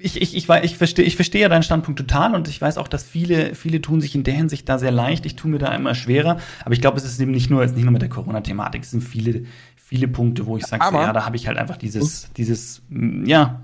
[0.02, 2.88] ich, ich, ich, ich, verstehe, ich verstehe ja deinen Standpunkt total und ich weiß auch,
[2.88, 5.26] dass viele, viele tun sich in der Hinsicht da sehr leicht.
[5.26, 6.38] Ich tue mir da immer schwerer.
[6.64, 8.82] Aber ich glaube, es ist eben nicht nur, es ist nicht nur mit der Corona-Thematik.
[8.82, 9.44] Es sind viele,
[9.76, 12.82] viele Punkte, wo ich sage, so, ja, da habe ich halt einfach dieses, dieses,
[13.24, 13.60] ja,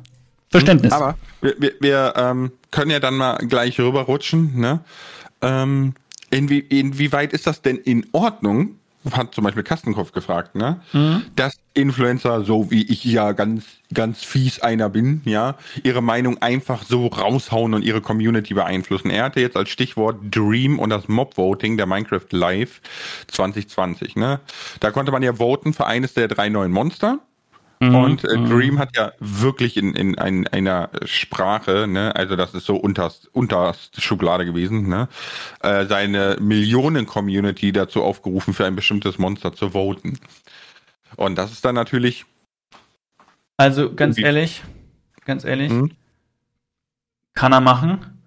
[0.51, 0.93] Verständnis.
[0.93, 4.59] Aber wir, wir, wir ähm, können ja dann mal gleich rüberrutschen.
[4.59, 4.81] Ne?
[5.43, 5.95] Ähm,
[6.31, 8.77] inwie, inwieweit ist das denn in Ordnung,
[9.13, 10.81] hat zum Beispiel Kastenkopf gefragt, ne?
[10.93, 11.25] Mhm.
[11.37, 16.83] Dass Influencer, so wie ich ja ganz, ganz fies einer bin, ja, ihre Meinung einfach
[16.83, 19.11] so raushauen und ihre Community beeinflussen.
[19.11, 22.81] Er hatte jetzt als Stichwort Dream und das Mob-Voting der Minecraft Live
[23.29, 24.41] 2020, ne?
[24.81, 27.21] Da konnte man ja voten für eines der drei neuen Monster.
[27.81, 27.95] Mhm.
[27.95, 28.51] Und äh, mhm.
[28.51, 33.29] Dream hat ja wirklich in, in ein, einer Sprache, ne, also das ist so unterst,
[33.33, 35.09] unterst Schublade gewesen, ne,
[35.63, 40.19] äh, seine Millionen-Community dazu aufgerufen, für ein bestimmtes Monster zu voten.
[41.17, 42.25] Und das ist dann natürlich.
[43.57, 44.63] Also ganz ehrlich,
[45.25, 45.93] ganz ehrlich, mhm.
[47.35, 48.18] kann er machen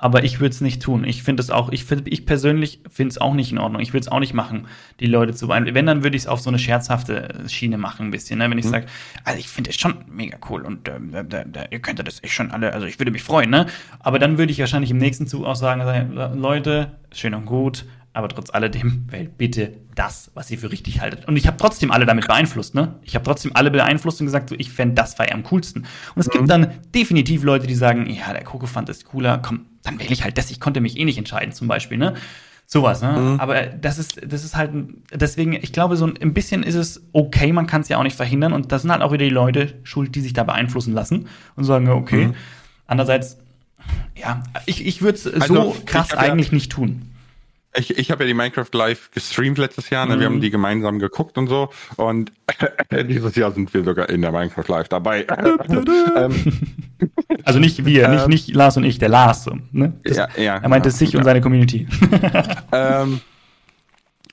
[0.00, 1.04] aber ich würde es nicht tun.
[1.04, 3.82] Ich finde es auch, ich, find, ich persönlich finde es auch nicht in Ordnung.
[3.82, 4.66] Ich würde es auch nicht machen,
[4.98, 5.74] die Leute zu beeinflussen.
[5.74, 8.38] Wenn, dann würde ich es auf so eine scherzhafte Schiene machen, ein bisschen.
[8.38, 8.50] Ne?
[8.50, 8.70] Wenn ich mhm.
[8.70, 8.86] sage,
[9.24, 10.98] also ich finde es schon mega cool und äh,
[11.28, 13.66] da, da, ihr könntet das echt schon alle, also ich würde mich freuen, ne?
[13.98, 18.28] Aber dann würde ich wahrscheinlich im nächsten Zug auch sagen, Leute, schön und gut, aber
[18.28, 21.28] trotz alledem wählt bitte das, was ihr für richtig haltet.
[21.28, 22.96] Und ich habe trotzdem alle damit beeinflusst, ne?
[23.02, 25.86] Ich habe trotzdem alle beeinflusst und gesagt, so, ich fände das war am coolsten.
[26.14, 26.32] Und es mhm.
[26.32, 30.24] gibt dann definitiv Leute, die sagen, ja, der Kokofant ist cooler, komm, dann wähle ich
[30.24, 30.50] halt das.
[30.50, 32.14] Ich konnte mich eh nicht entscheiden, zum Beispiel, ne?
[32.66, 33.12] Sowas, ne?
[33.12, 33.40] Mhm.
[33.40, 34.70] Aber das ist, das ist halt,
[35.12, 38.16] deswegen, ich glaube, so ein bisschen ist es okay, man kann es ja auch nicht
[38.16, 38.52] verhindern.
[38.52, 41.64] Und das sind halt auch wieder die Leute schuld, die sich da beeinflussen lassen und
[41.64, 42.28] sagen, okay.
[42.28, 42.34] Mhm.
[42.86, 43.38] Andererseits,
[44.16, 47.09] Ja, ich, ich würde es also, so krass eigentlich ja, nicht tun.
[47.76, 50.16] Ich, ich habe ja die Minecraft Live gestreamt letztes Jahr, ne?
[50.16, 50.20] Mhm.
[50.20, 50.40] wir haben mhm.
[50.40, 51.70] die gemeinsam geguckt und so.
[51.96, 52.32] Und
[53.08, 55.26] dieses Jahr sind wir sogar in der Minecraft Live dabei.
[56.16, 56.34] Ähm,
[57.44, 58.28] also nicht wir, nicht, ähm.
[58.28, 59.44] nicht Lars und ich, der Lars.
[59.44, 59.92] So, ne?
[60.04, 61.86] Das, ja, ja, er meinte ja, sich und seine Community.
[62.72, 63.20] ähm,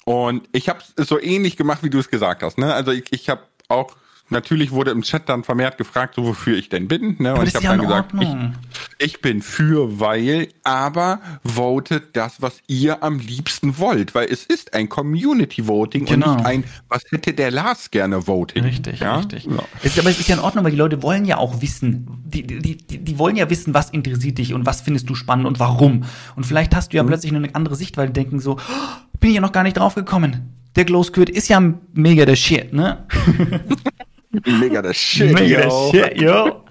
[0.05, 2.57] und ich habe es so ähnlich gemacht, wie du es gesagt hast.
[2.57, 2.73] Ne?
[2.73, 3.95] Also ich, ich habe auch
[4.29, 7.15] natürlich wurde im Chat dann vermehrt gefragt, so wofür ich denn bin.
[7.19, 7.35] Ne?
[7.35, 12.59] Und ich habe ja dann gesagt, ich, ich, bin für, weil, aber votet das, was
[12.67, 16.31] ihr am liebsten wollt, weil es ist ein Community Voting genau.
[16.31, 18.63] und nicht ein, was hätte der Lars gerne Voting.
[18.63, 19.17] Richtig, ja?
[19.17, 19.45] richtig.
[19.45, 19.63] Ja.
[19.83, 22.45] Es, aber es ist ja in Ordnung, weil die Leute wollen ja auch wissen, die,
[22.45, 25.59] die, die, die wollen ja wissen, was interessiert dich und was findest du spannend und
[25.59, 26.03] warum.
[26.35, 27.07] Und vielleicht hast du ja mhm.
[27.07, 29.77] plötzlich eine andere Sicht, weil die denken so, oh, bin ich ja noch gar nicht
[29.77, 30.53] drauf gekommen.
[30.75, 31.61] Der Glow Squid ist ja
[31.93, 33.05] mega der Shit, ne?
[34.45, 35.91] Mega der Shit, Mega yo.
[35.91, 36.63] der Shit, yo.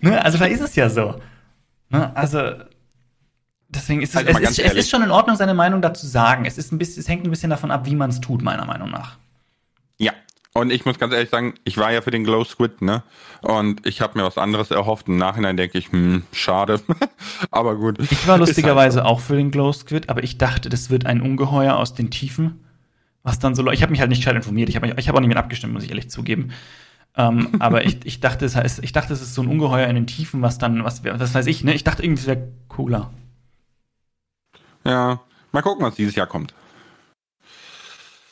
[0.00, 0.24] Ne?
[0.24, 1.20] Also da ist es ja so.
[1.90, 2.14] Ne?
[2.16, 2.38] Also
[3.68, 6.44] deswegen ist es, also es, ist, es ist schon in Ordnung, seine Meinung dazu sagen.
[6.44, 8.64] Es, ist ein bisschen, es hängt ein bisschen davon ab, wie man es tut, meiner
[8.64, 9.18] Meinung nach.
[9.98, 10.12] Ja,
[10.52, 13.02] und ich muss ganz ehrlich sagen, ich war ja für den Glow Squid, ne?
[13.42, 15.08] Und ich habe mir was anderes erhofft.
[15.08, 16.80] Im Nachhinein denke ich, hm, schade.
[17.50, 17.98] aber gut.
[17.98, 21.20] Ich war lustigerweise halt auch für den Glow Squid, aber ich dachte, das wird ein
[21.20, 22.60] Ungeheuer aus den Tiefen.
[23.22, 24.68] Was dann so, ich habe mich halt nicht gescheit informiert.
[24.68, 26.52] Ich habe ich hab auch nicht mit abgestimmt, muss ich ehrlich zugeben.
[27.16, 29.94] Ähm, aber ich, ich dachte, es heißt, ich dachte, es ist so ein Ungeheuer in
[29.94, 31.74] den Tiefen, was dann, was, das weiß ich, ne?
[31.74, 33.10] Ich dachte irgendwie, es wäre cooler.
[34.84, 35.20] Ja,
[35.52, 36.54] mal gucken, was dieses Jahr kommt.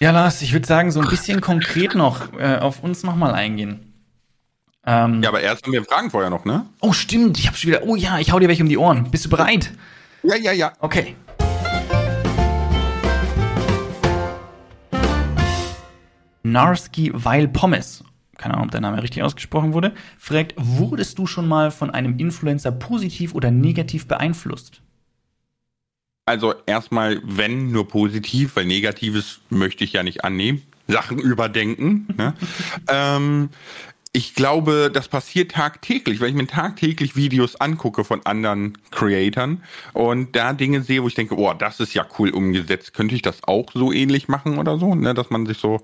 [0.00, 3.92] Ja, Lars, ich würde sagen, so ein bisschen konkret noch äh, auf uns nochmal eingehen.
[4.84, 6.66] Ähm, ja, aber erst haben wir Fragen vorher noch, ne?
[6.80, 7.38] Oh, stimmt.
[7.38, 7.84] Ich habe schon wieder.
[7.84, 9.08] Oh ja, ich hau dir welche um die Ohren.
[9.12, 9.72] Bist du bereit?
[10.24, 10.72] Ja, ja, ja.
[10.80, 11.14] Okay.
[16.42, 18.02] Narski Weil Pommes,
[18.42, 22.18] keine Ahnung, ob der Name richtig ausgesprochen wurde, fragt, wurdest du schon mal von einem
[22.18, 24.82] Influencer positiv oder negativ beeinflusst?
[26.26, 30.62] Also erstmal, wenn nur positiv, weil Negatives möchte ich ja nicht annehmen.
[30.88, 32.08] Sachen überdenken.
[32.16, 32.34] Ne?
[32.88, 33.50] ähm,
[34.12, 39.62] ich glaube, das passiert tagtäglich, weil ich mir tagtäglich Videos angucke von anderen Creatoren
[39.92, 42.92] und da Dinge sehe, wo ich denke, oh, das ist ja cool umgesetzt.
[42.92, 45.14] Könnte ich das auch so ähnlich machen oder so, ne?
[45.14, 45.80] dass man sich so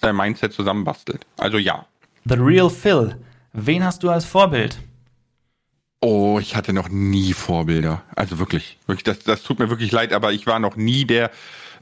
[0.00, 1.26] sein Mindset zusammenbastelt.
[1.36, 1.86] Also ja.
[2.24, 3.16] The Real Phil.
[3.52, 4.78] Wen hast du als Vorbild?
[6.00, 8.02] Oh, ich hatte noch nie Vorbilder.
[8.14, 11.30] Also wirklich, wirklich, das, das tut mir wirklich leid, aber ich war noch nie der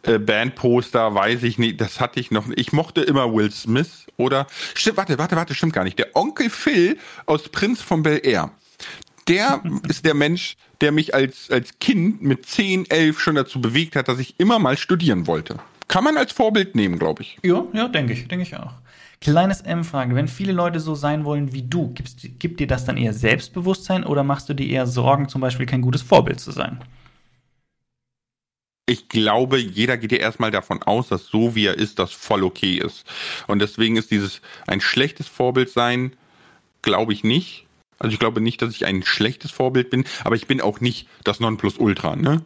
[0.03, 2.47] äh, Bandposter, weiß ich nicht, das hatte ich noch.
[2.55, 5.99] Ich mochte immer Will Smith oder stimmt, warte, warte, warte, stimmt gar nicht.
[5.99, 8.51] Der Onkel Phil aus Prinz von Bel Air.
[9.29, 13.97] Der ist der Mensch, der mich als, als Kind mit 10, 11 schon dazu bewegt
[13.97, 15.59] hat, dass ich immer mal studieren wollte.
[15.89, 17.39] Kann man als Vorbild nehmen, glaube ich.
[17.45, 18.73] Ja, ja, denke ich, denke ich auch.
[19.21, 22.97] Kleines M-Frage, wenn viele Leute so sein wollen wie du, gibst, gibt dir das dann
[22.97, 26.81] eher Selbstbewusstsein oder machst du dir eher Sorgen, zum Beispiel kein gutes Vorbild zu sein?
[28.89, 32.45] Ich glaube, jeder geht ja erstmal davon aus, dass so wie er ist, das voll
[32.45, 33.05] okay ist.
[33.49, 36.13] Und deswegen ist dieses ein schlechtes Vorbild sein,
[36.83, 37.67] glaube ich nicht.
[37.99, 41.09] Also ich glaube nicht, dass ich ein schlechtes Vorbild bin, aber ich bin auch nicht
[41.25, 42.43] das Nonplusultra, ne?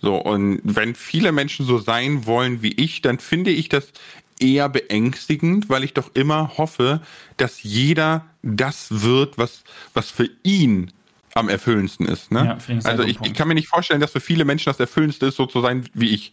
[0.00, 3.92] So, und wenn viele Menschen so sein wollen wie ich, dann finde ich das
[4.40, 7.00] eher beängstigend, weil ich doch immer hoffe,
[7.36, 9.64] dass jeder das wird, was,
[9.94, 10.92] was für ihn
[11.34, 12.30] am erfüllendsten ist.
[12.30, 12.44] Ne?
[12.44, 15.26] Ja, ich also ich, ich, kann mir nicht vorstellen, dass für viele Menschen das Erfüllendste
[15.26, 16.32] ist, so zu sein wie ich.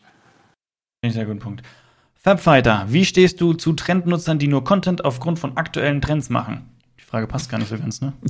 [1.01, 1.61] Finde ich sehr guten Punkt.
[2.15, 6.67] Fabfighter, wie stehst du zu Trendnutzern, die nur Content aufgrund von aktuellen Trends machen?
[6.99, 8.13] Die Frage passt gar nicht so ganz, ne?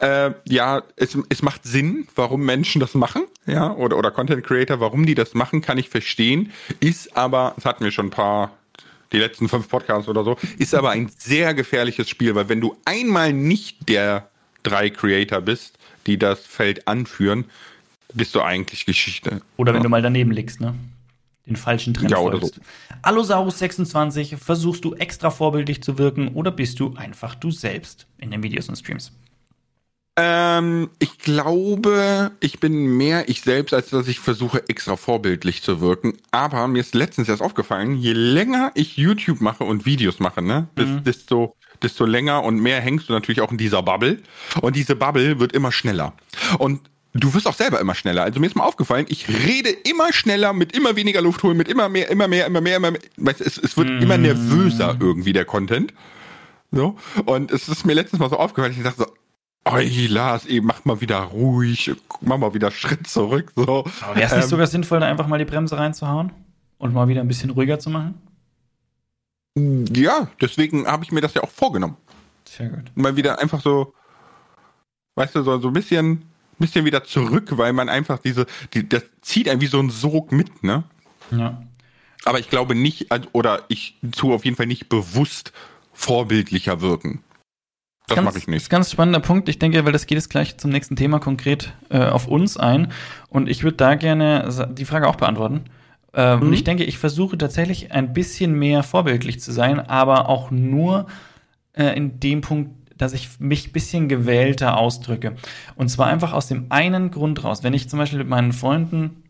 [0.00, 4.80] Äh, ja, es, es macht Sinn, warum Menschen das machen, ja, oder, oder Content Creator,
[4.80, 6.52] warum die das machen, kann ich verstehen.
[6.78, 8.52] Ist aber, das hatten wir schon ein paar,
[9.12, 12.76] die letzten fünf Podcasts oder so, ist aber ein sehr gefährliches Spiel, weil wenn du
[12.84, 14.28] einmal nicht der
[14.62, 17.44] drei Creator bist, die das Feld anführen,
[18.14, 19.42] bist du eigentlich Geschichte.
[19.56, 19.84] Oder wenn ja.
[19.84, 20.74] du mal daneben liegst, ne?
[21.46, 22.56] Den falschen Trend ja, folgst.
[22.56, 22.60] So.
[23.02, 28.30] Allosaurus 26, versuchst du extra vorbildlich zu wirken oder bist du einfach du selbst in
[28.30, 29.12] den Videos und Streams?
[30.20, 35.80] Ähm, ich glaube, ich bin mehr ich selbst, als dass ich versuche, extra vorbildlich zu
[35.80, 36.14] wirken.
[36.32, 40.66] Aber mir ist letztens erst aufgefallen, je länger ich YouTube mache und Videos mache, ne,
[40.76, 41.04] mhm.
[41.04, 44.18] desto, desto länger und mehr hängst du natürlich auch in dieser Bubble.
[44.60, 46.14] Und diese Bubble wird immer schneller.
[46.58, 46.80] Und
[47.14, 48.24] du wirst auch selber immer schneller.
[48.24, 51.68] Also mir ist mal aufgefallen, ich rede immer schneller, mit immer weniger Luft holen, mit
[51.68, 53.00] immer mehr, immer mehr, immer mehr, immer mehr.
[53.18, 54.02] Weißt, es, es wird mm.
[54.02, 55.94] immer nervöser irgendwie, der Content.
[56.72, 56.96] So.
[57.24, 59.06] Und es ist mir letztens mal so aufgefallen, ich dachte so,
[59.64, 63.52] Oi, Lars, ey, mach mal wieder ruhig, mach mal wieder Schritt zurück.
[63.54, 63.84] So.
[64.14, 66.32] Wäre es nicht ähm, sogar sinnvoll, da einfach mal die Bremse reinzuhauen
[66.78, 68.14] und mal wieder ein bisschen ruhiger zu machen?
[69.56, 71.96] Ja, deswegen habe ich mir das ja auch vorgenommen.
[72.44, 72.92] Sehr gut.
[72.94, 73.92] Mal wieder einfach so,
[75.16, 76.22] weißt du, so, so ein bisschen
[76.58, 80.32] bisschen wieder zurück, weil man einfach diese, die, das zieht einen wie so ein Sog
[80.32, 80.84] mit, ne?
[81.30, 81.62] Ja.
[82.24, 85.52] Aber ich glaube nicht, oder ich tue auf jeden Fall nicht bewusst
[85.92, 87.22] vorbildlicher wirken.
[88.08, 88.58] Das mache ich nicht.
[88.58, 89.48] Das ist ein ganz spannender Punkt.
[89.48, 92.92] Ich denke, weil das geht jetzt gleich zum nächsten Thema konkret äh, auf uns ein.
[93.28, 95.64] Und ich würde da gerne die Frage auch beantworten.
[96.14, 96.42] Äh, mhm.
[96.42, 101.06] Und ich denke, ich versuche tatsächlich ein bisschen mehr vorbildlich zu sein, aber auch nur
[101.74, 105.36] äh, in dem Punkt, dass ich mich ein bisschen gewählter ausdrücke.
[105.76, 107.62] Und zwar einfach aus dem einen Grund raus.
[107.62, 109.22] Wenn ich zum Beispiel mit meinen Freunden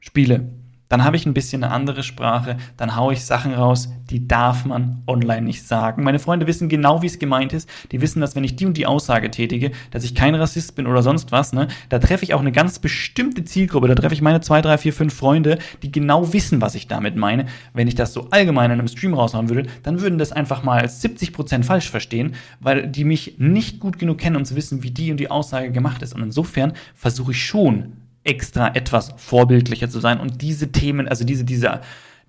[0.00, 0.48] spiele,
[0.90, 4.64] dann habe ich ein bisschen eine andere Sprache, dann haue ich Sachen raus, die darf
[4.64, 6.02] man online nicht sagen.
[6.02, 7.70] Meine Freunde wissen genau, wie es gemeint ist.
[7.92, 10.88] Die wissen, dass wenn ich die und die Aussage tätige, dass ich kein Rassist bin
[10.88, 13.86] oder sonst was, ne, da treffe ich auch eine ganz bestimmte Zielgruppe.
[13.86, 17.14] Da treffe ich meine zwei, drei, vier, fünf Freunde, die genau wissen, was ich damit
[17.14, 17.46] meine.
[17.72, 20.88] Wenn ich das so allgemein in einem Stream raushauen würde, dann würden das einfach mal
[20.88, 24.90] 70 Prozent falsch verstehen, weil die mich nicht gut genug kennen, um zu wissen, wie
[24.90, 26.16] die und die Aussage gemacht ist.
[26.16, 27.92] Und insofern versuche ich schon,
[28.24, 31.80] extra etwas vorbildlicher zu sein und diese Themen, also diese, diese,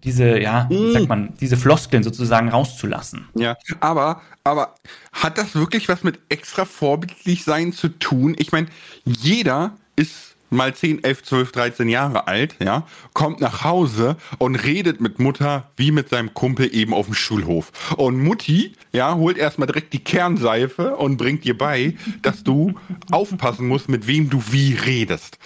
[0.03, 0.93] diese, ja, mm.
[0.93, 3.27] sagt man, diese Floskeln sozusagen rauszulassen.
[3.35, 4.75] Ja, aber, aber
[5.11, 8.35] hat das wirklich was mit extra vorbildlich sein zu tun?
[8.37, 8.67] Ich meine,
[9.05, 15.01] jeder ist mal 10, 11, 12, 13 Jahre alt, ja, kommt nach Hause und redet
[15.01, 17.71] mit Mutter wie mit seinem Kumpel eben auf dem Schulhof.
[17.97, 22.73] Und Mutti, ja, holt erstmal direkt die Kernseife und bringt dir bei, dass du
[23.11, 25.39] aufpassen musst, mit wem du wie redest.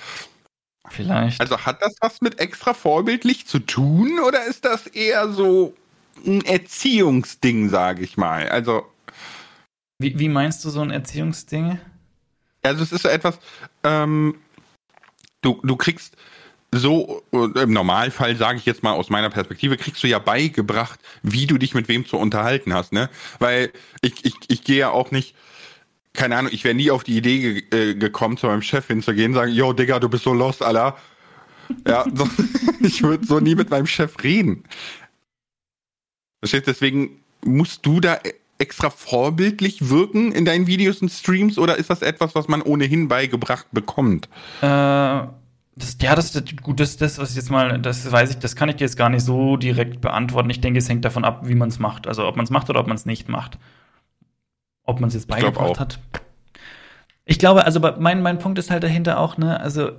[0.89, 1.41] Vielleicht.
[1.41, 5.73] Also hat das was mit extra vorbildlich zu tun oder ist das eher so
[6.25, 8.49] ein Erziehungsding, sage ich mal?
[8.49, 8.86] Also.
[9.99, 11.79] Wie, wie meinst du so ein Erziehungsding?
[12.63, 13.39] Also es ist so etwas,
[13.83, 14.36] ähm,
[15.41, 16.15] du, du kriegst
[16.71, 21.47] so, im Normalfall, sage ich jetzt mal aus meiner Perspektive, kriegst du ja beigebracht, wie
[21.47, 23.09] du dich mit wem zu unterhalten hast, ne?
[23.39, 23.71] Weil
[24.01, 25.36] ich, ich, ich gehe ja auch nicht
[26.16, 29.32] keine Ahnung, ich wäre nie auf die Idee ge äh, gekommen, zu meinem Chef hinzugehen
[29.32, 30.97] und sagen, yo, Digga, du bist so lost, Alter.
[31.88, 32.28] Ja, so,
[32.80, 34.63] ich würde so nie mit meinem Chef reden.
[36.39, 38.20] Verstehst Deswegen musst du da
[38.57, 43.07] extra vorbildlich wirken in deinen Videos und Streams oder ist das etwas, was man ohnehin
[43.07, 44.30] beigebracht bekommt?
[44.61, 45.24] Äh.
[45.78, 48.55] Das, ja, das ist gut, das, das, was ich jetzt mal, das weiß ich, das
[48.55, 50.49] kann ich dir jetzt gar nicht so direkt beantworten.
[50.49, 52.07] Ich denke, es hängt davon ab, wie man es macht.
[52.07, 53.57] Also ob man es macht oder ob man es nicht macht.
[54.86, 55.99] Ob man es jetzt beigebracht hat.
[57.25, 59.91] Ich glaube, also mein, mein Punkt ist halt dahinter auch, ne, also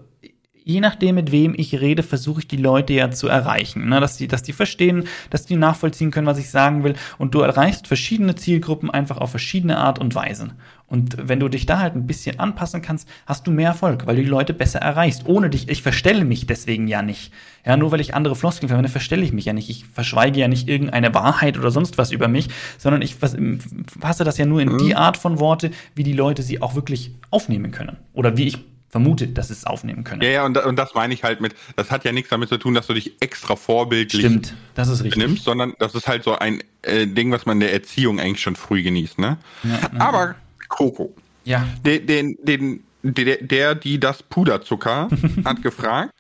[0.67, 3.89] je nachdem, mit wem ich rede, versuche ich die Leute ja zu erreichen.
[3.89, 4.01] Ne?
[4.01, 6.95] Dass, die, dass die verstehen, dass die nachvollziehen können, was ich sagen will.
[7.19, 10.55] Und du erreichst verschiedene Zielgruppen einfach auf verschiedene Art und Weisen.
[10.89, 14.17] Und wenn du dich da halt ein bisschen anpassen kannst, hast du mehr Erfolg, weil
[14.17, 15.27] du die Leute besser erreichst.
[15.27, 17.33] Ohne dich, ich verstelle mich deswegen ja nicht.
[17.65, 19.71] Ja, nur weil ich andere Floskeln verwende, verstelle ich mich ja nicht.
[19.71, 24.37] Ich verschweige ja nicht irgendeine Wahrheit oder sonst was über mich, sondern ich fasse das
[24.37, 24.97] ja nur in die mhm.
[24.97, 27.99] Art von Worte, wie die Leute sie auch wirklich aufnehmen können.
[28.15, 28.59] Oder wie ich
[28.89, 30.23] vermutet, dass es aufnehmen können.
[30.23, 32.57] Ja, ja, und, und das meine ich halt mit, das hat ja nichts damit zu
[32.57, 35.23] tun, dass du dich extra vorbildlich Stimmt, das ist richtig.
[35.23, 38.41] nimmst, sondern das ist halt so ein äh, Ding, was man in der Erziehung eigentlich
[38.41, 39.39] schon früh genießt, ne?
[39.65, 40.37] Ja, Aber
[40.69, 41.15] Coco.
[41.45, 41.67] Ja.
[41.85, 45.09] Den, den, den, der, der, die das Puderzucker
[45.45, 46.13] hat gefragt.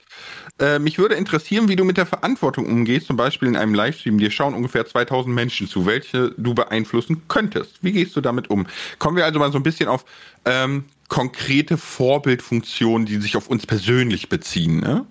[0.58, 4.18] Äh, mich würde interessieren, wie du mit der Verantwortung umgehst, zum Beispiel in einem Livestream.
[4.18, 7.78] Dir schauen ungefähr 2000 Menschen zu, welche du beeinflussen könntest.
[7.82, 8.66] Wie gehst du damit um?
[8.98, 10.06] Kommen wir also mal so ein bisschen auf
[10.46, 15.06] ähm, konkrete Vorbildfunktionen, die sich auf uns persönlich beziehen, ne?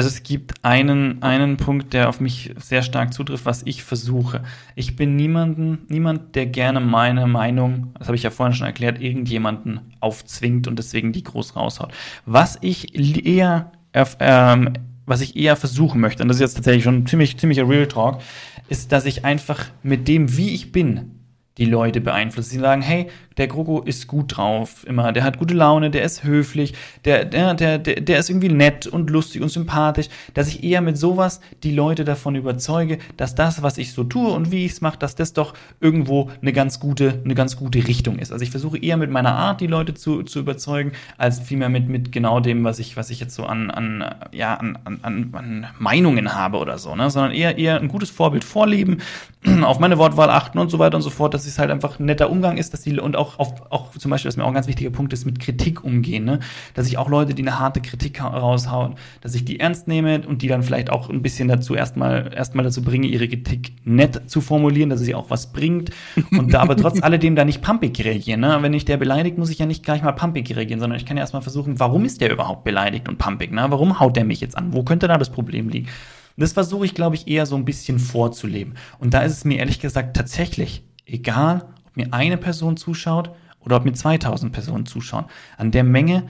[0.00, 4.42] Also es gibt einen, einen Punkt, der auf mich sehr stark zutrifft, was ich versuche.
[4.74, 8.98] Ich bin niemanden, niemand, der gerne meine Meinung, das habe ich ja vorhin schon erklärt,
[9.02, 11.92] irgendjemanden aufzwingt und deswegen die groß raushaut.
[12.24, 14.72] Was ich eher, ähm,
[15.04, 18.22] was ich eher versuchen möchte, und das ist jetzt tatsächlich schon ziemlich, ziemlicher Real Talk,
[18.70, 21.19] ist, dass ich einfach mit dem, wie ich bin,
[21.58, 22.50] die Leute beeinflussen.
[22.50, 26.24] Sie sagen, hey, der Groko ist gut drauf immer, der hat gute Laune, der ist
[26.24, 26.74] höflich,
[27.06, 30.98] der, der, der, der ist irgendwie nett und lustig und sympathisch, dass ich eher mit
[30.98, 34.80] sowas die Leute davon überzeuge, dass das, was ich so tue und wie ich es
[34.82, 38.30] mache, dass das doch irgendwo eine ganz gute, eine ganz gute Richtung ist.
[38.30, 41.88] Also ich versuche eher mit meiner Art die Leute zu, zu überzeugen, als vielmehr mit,
[41.88, 45.66] mit genau dem, was ich, was ich jetzt so an, an, ja, an, an, an
[45.78, 47.08] Meinungen habe oder so, ne?
[47.10, 48.98] sondern eher, eher ein gutes Vorbild vorleben,
[49.62, 52.04] auf meine Wortwahl achten und so weiter und so fort, dass es halt einfach ein
[52.04, 54.54] netter Umgang ist, dass die und auch auf, auch zum Beispiel, was mir auch ein
[54.54, 56.40] ganz wichtiger Punkt ist, mit Kritik umgehen, ne?
[56.74, 60.42] Dass ich auch Leute, die eine harte Kritik raushauen, dass ich die ernst nehme und
[60.42, 64.42] die dann vielleicht auch ein bisschen dazu erstmal erstmal dazu bringe, ihre Kritik nett zu
[64.42, 65.90] formulieren, dass sie auch was bringt
[66.32, 68.40] und da aber trotz alledem da nicht pumpig reagieren.
[68.40, 68.58] Ne?
[68.60, 71.16] Wenn ich der beleidigt, muss ich ja nicht gleich mal pumpig reagieren, sondern ich kann
[71.16, 73.50] ja erstmal versuchen, warum ist der überhaupt beleidigt und pumpig?
[73.50, 73.64] Ne?
[73.68, 74.74] Warum haut der mich jetzt an?
[74.74, 75.88] Wo könnte da das Problem liegen?
[76.36, 78.74] Das versuche ich, glaube ich, eher so ein bisschen vorzuleben.
[78.98, 80.82] Und da ist es mir ehrlich gesagt tatsächlich
[81.12, 83.30] egal, ob mir eine Person zuschaut
[83.60, 85.26] oder ob mir 2000 Personen zuschauen.
[85.56, 86.28] An der Menge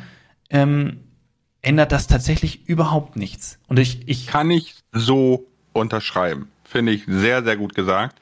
[0.51, 1.01] ähm,
[1.63, 3.59] ändert das tatsächlich überhaupt nichts.
[3.69, 6.49] Und ich, ich kann ich so unterschreiben.
[6.65, 8.17] Finde ich sehr, sehr gut gesagt.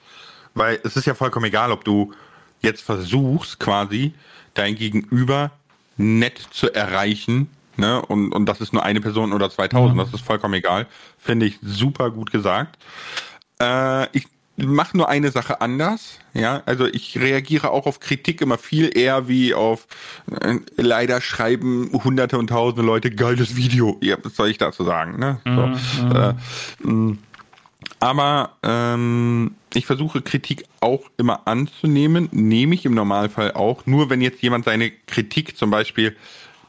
[0.54, 2.12] Weil es ist ja vollkommen egal, ob du
[2.60, 4.12] jetzt versuchst, quasi
[4.54, 5.52] dein Gegenüber
[5.96, 8.02] nett zu erreichen, ne?
[8.02, 9.98] Und, und das ist nur eine Person oder 2000, mhm.
[9.98, 10.86] das ist vollkommen egal.
[11.18, 12.78] Finde ich super gut gesagt.
[13.60, 14.26] Äh, ich
[14.66, 16.18] mache nur eine Sache anders.
[16.34, 19.86] Ja, also ich reagiere auch auf Kritik immer viel eher wie auf
[20.40, 23.98] äh, leider schreiben hunderte und tausende Leute geiles Video.
[24.00, 25.18] Ja, was soll ich dazu sagen?
[25.18, 25.40] Ne?
[25.44, 26.12] So, mhm.
[26.12, 27.18] äh, mm.
[28.00, 33.86] aber ähm, ich versuche Kritik auch immer anzunehmen, nehme ich im Normalfall auch.
[33.86, 36.16] Nur wenn jetzt jemand seine Kritik zum Beispiel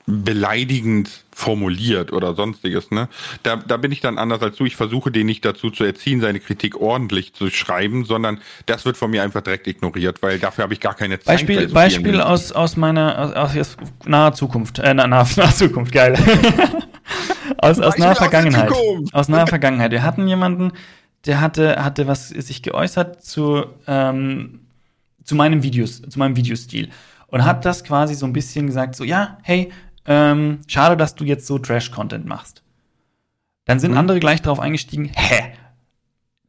[0.10, 3.08] beleidigend formuliert oder sonstiges, ne?
[3.44, 4.66] Da, da bin ich dann anders als du.
[4.66, 8.98] Ich versuche den nicht dazu zu erziehen, seine Kritik ordentlich zu schreiben, sondern das wird
[8.98, 11.38] von mir einfach direkt ignoriert, weil dafür habe ich gar keine Zeit.
[11.38, 16.18] Beispiel, Beispiel aus, aus meiner aus, aus naher Zukunft, äh, naher, naher Zukunft, geil.
[17.58, 18.72] aus, aus naher Vergangenheit.
[19.14, 19.92] Aus naher Vergangenheit.
[19.92, 20.72] Wir hatten jemanden,
[21.26, 24.62] der hatte, hatte was sich geäußert zu, ähm,
[25.24, 26.90] zu meinem Videos, zu meinem Videostil.
[27.28, 29.72] Und hat das quasi so ein bisschen gesagt, so, ja, hey,
[30.10, 32.64] ähm, schade, dass du jetzt so Trash-Content machst.
[33.66, 33.98] Dann sind mhm.
[34.00, 35.54] andere gleich darauf eingestiegen, hä?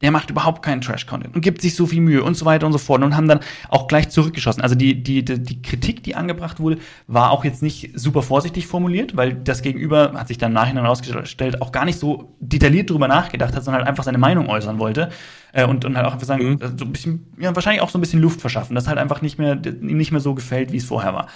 [0.01, 2.73] Der macht überhaupt keinen Trash-Content und gibt sich so viel Mühe und so weiter und
[2.73, 4.63] so fort und haben dann auch gleich zurückgeschossen.
[4.63, 8.67] Also die, die, die, die Kritik, die angebracht wurde, war auch jetzt nicht super vorsichtig
[8.67, 12.89] formuliert, weil das Gegenüber, hat sich dann im Nachhinein herausgestellt, auch gar nicht so detailliert
[12.89, 15.11] drüber nachgedacht hat, sondern halt einfach seine Meinung äußern wollte.
[15.53, 16.79] Äh, und, und halt auch einfach sagen, mhm.
[16.79, 19.39] so ein bisschen, ja, wahrscheinlich auch so ein bisschen Luft verschaffen, das halt einfach nicht
[19.39, 21.27] mehr, ihm nicht mehr so gefällt, wie es vorher war.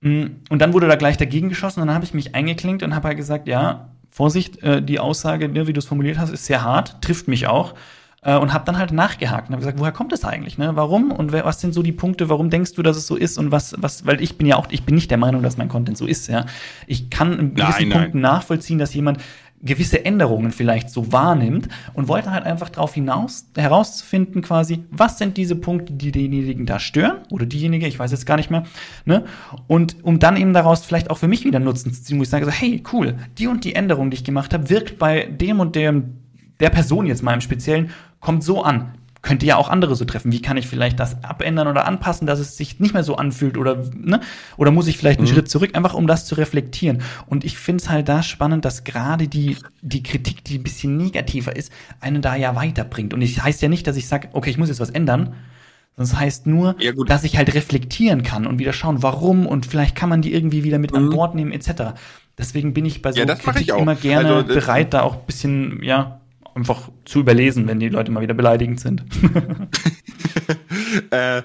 [0.00, 2.94] Mm, und dann wurde da gleich dagegen geschossen und dann habe ich mich eingeklinkt und
[2.94, 6.46] habe halt gesagt, ja, Vorsicht, äh, die Aussage, ne, wie du es formuliert hast, ist
[6.46, 7.74] sehr hart, trifft mich auch.
[8.22, 10.58] Äh, und habe dann halt nachgehakt und habe gesagt, woher kommt das eigentlich?
[10.58, 10.72] Ne?
[10.74, 11.10] Warum?
[11.10, 12.28] Und wer, was sind so die Punkte?
[12.28, 13.38] Warum denkst du, dass es so ist?
[13.38, 15.70] Und was, was, weil ich bin ja auch, ich bin nicht der Meinung, dass mein
[15.70, 16.26] Content so ist.
[16.28, 16.44] Ja,
[16.86, 18.32] ich kann in gewissen nein, Punkten nein.
[18.32, 19.20] nachvollziehen, dass jemand
[19.62, 25.36] gewisse Änderungen vielleicht so wahrnimmt und wollte halt einfach darauf hinaus herauszufinden quasi, was sind
[25.36, 28.64] diese Punkte, die denjenigen da stören oder diejenige, ich weiß jetzt gar nicht mehr,
[29.04, 29.24] ne?
[29.66, 32.30] Und um dann eben daraus vielleicht auch für mich wieder Nutzen zu ziehen, wo ich
[32.30, 35.60] sage so, hey, cool, die und die Änderung, die ich gemacht habe, wirkt bei dem
[35.60, 36.16] und dem
[36.60, 37.90] der Person jetzt mal im Speziellen
[38.20, 40.32] kommt so an könnte ja auch andere so treffen.
[40.32, 43.58] Wie kann ich vielleicht das abändern oder anpassen, dass es sich nicht mehr so anfühlt
[43.58, 44.20] oder ne?
[44.56, 45.34] Oder muss ich vielleicht einen mhm.
[45.34, 47.02] Schritt zurück, einfach um das zu reflektieren.
[47.26, 50.96] Und ich finde es halt da spannend, dass gerade die die Kritik, die ein bisschen
[50.96, 53.12] negativer ist, einen da ja weiterbringt.
[53.12, 55.34] Und ich heißt ja nicht, dass ich sage, okay, ich muss jetzt was ändern.
[55.96, 59.96] Das heißt nur, ja, dass ich halt reflektieren kann und wieder schauen, warum und vielleicht
[59.96, 60.96] kann man die irgendwie wieder mit mhm.
[60.96, 61.94] an Bord nehmen etc.
[62.38, 65.82] Deswegen bin ich bei so ja, Kritik immer gerne also, bereit, da auch ein bisschen
[65.82, 66.19] ja
[66.54, 69.04] einfach zu überlesen, wenn die Leute mal wieder beleidigend sind.
[71.10, 71.42] äh,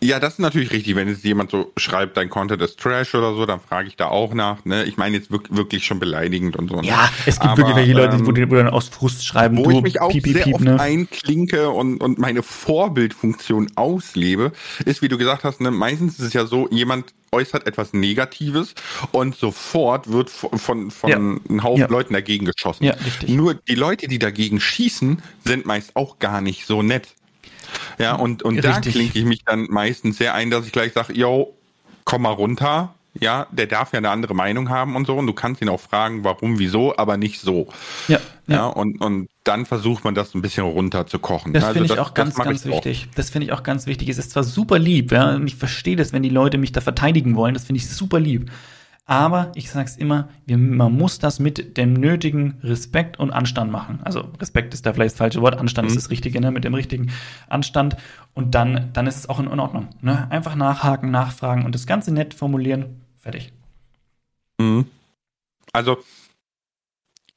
[0.00, 0.94] ja, das ist natürlich richtig.
[0.94, 4.08] Wenn jetzt jemand so schreibt, dein Content ist Trash oder so, dann frage ich da
[4.08, 4.64] auch nach.
[4.64, 4.84] Ne?
[4.84, 6.76] Ich meine jetzt wirklich schon beleidigend und so.
[6.76, 6.86] Ne?
[6.86, 9.56] Ja, es gibt Aber, wirklich welche Leute, ähm, wo, die, wo dann aus Frust schreiben.
[9.56, 10.78] Wo ich mich auch piep, piep, sehr piep, oft ne?
[10.78, 14.52] einklinke und, und meine Vorbildfunktion auslebe,
[14.84, 18.74] ist, wie du gesagt hast, ne, meistens ist es ja so, jemand äußert etwas Negatives
[19.12, 21.16] und sofort wird von, von, von ja.
[21.16, 21.88] einem Haufen ja.
[21.88, 22.84] Leuten dagegen geschossen.
[22.84, 23.28] Ja, richtig.
[23.30, 27.08] Nur die Leute, die dagegen schießen, sind meist auch gar nicht so nett.
[27.98, 31.14] Ja, und, und da klinke ich mich dann meistens sehr ein, dass ich gleich sage,
[31.14, 31.54] yo,
[32.04, 32.94] komm mal runter.
[33.18, 35.16] Ja, der darf ja eine andere Meinung haben und so.
[35.16, 37.68] Und du kannst ihn auch fragen, warum, wieso, aber nicht so.
[38.08, 38.18] Ja.
[38.46, 41.52] Ja, ja und, und dann versucht man das ein bisschen runter zu kochen.
[41.52, 43.06] Das also finde ich auch ganz, ganz wichtig.
[43.08, 43.14] Auch.
[43.14, 44.08] Das finde ich auch ganz wichtig.
[44.08, 47.36] Es ist zwar super lieb, ja, ich verstehe das, wenn die Leute mich da verteidigen
[47.36, 47.54] wollen.
[47.54, 48.50] Das finde ich super lieb.
[49.08, 54.00] Aber ich sage es immer, man muss das mit dem nötigen Respekt und Anstand machen.
[54.02, 55.96] Also Respekt ist da vielleicht das falsche Wort, Anstand mhm.
[55.96, 56.50] ist das Richtige, ne?
[56.50, 57.12] mit dem richtigen
[57.48, 57.96] Anstand.
[58.34, 59.90] Und dann, dann ist es auch in Ordnung.
[60.00, 60.28] Ne?
[60.30, 63.00] Einfach nachhaken, nachfragen und das Ganze nett formulieren.
[63.16, 63.52] Fertig.
[64.58, 64.86] Mhm.
[65.72, 65.98] Also,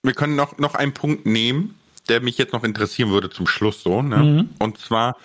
[0.02, 1.76] wir können noch, noch einen Punkt nehmen,
[2.08, 4.02] der mich jetzt noch interessieren würde zum Schluss so.
[4.02, 4.18] Ne?
[4.18, 4.50] Mhm.
[4.58, 5.18] Und zwar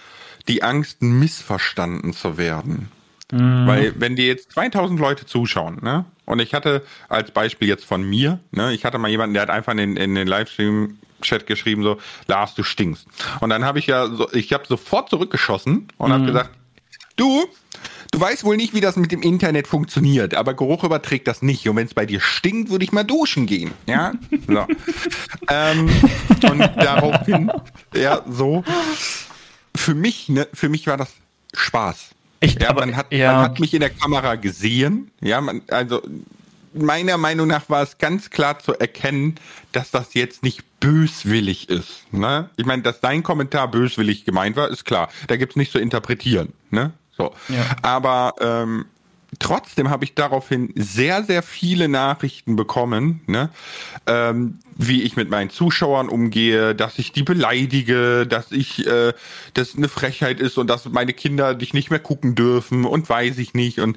[0.46, 2.90] die Angst, missverstanden zu werden.
[3.32, 3.66] Mhm.
[3.66, 6.04] Weil wenn dir jetzt 2000 Leute zuschauen, ne?
[6.26, 9.50] Und ich hatte als Beispiel jetzt von mir, ne, ich hatte mal jemanden, der hat
[9.50, 13.06] einfach in, in den Livestream Chat geschrieben so, Lars, du stinkst.
[13.40, 16.12] Und dann habe ich ja, so, ich habe sofort zurückgeschossen und mhm.
[16.12, 16.50] habe gesagt,
[17.16, 17.44] du,
[18.10, 21.68] du weißt wohl nicht, wie das mit dem Internet funktioniert, aber Geruch überträgt das nicht.
[21.68, 23.72] Und wenn es bei dir stinkt, würde ich mal duschen gehen.
[23.86, 24.12] Ja,
[24.46, 24.66] so.
[25.48, 25.90] ähm,
[26.50, 27.50] und daraufhin,
[27.94, 28.64] ja, so.
[29.76, 31.12] Für mich, ne, für mich war das
[31.54, 32.13] Spaß.
[32.44, 33.32] Echt, ja, aber, man, hat, ja.
[33.32, 35.10] man hat mich in der Kamera gesehen.
[35.20, 36.02] Ja, man, also
[36.74, 39.36] meiner Meinung nach war es ganz klar zu erkennen,
[39.72, 42.12] dass das jetzt nicht böswillig ist.
[42.12, 42.50] Ne?
[42.56, 45.08] Ich meine, dass dein Kommentar böswillig gemeint war, ist klar.
[45.28, 46.52] Da gibt's nicht zu interpretieren.
[46.70, 46.92] Ne?
[47.16, 47.32] So.
[47.48, 47.64] Ja.
[47.82, 48.86] Aber ähm,
[49.38, 53.50] trotzdem habe ich daraufhin sehr, sehr viele Nachrichten bekommen, ne?
[54.06, 59.12] ähm, wie ich mit meinen Zuschauern umgehe, dass ich die beleidige, dass ich, äh,
[59.54, 63.38] das eine Frechheit ist und dass meine Kinder dich nicht mehr gucken dürfen und weiß
[63.38, 63.96] ich nicht und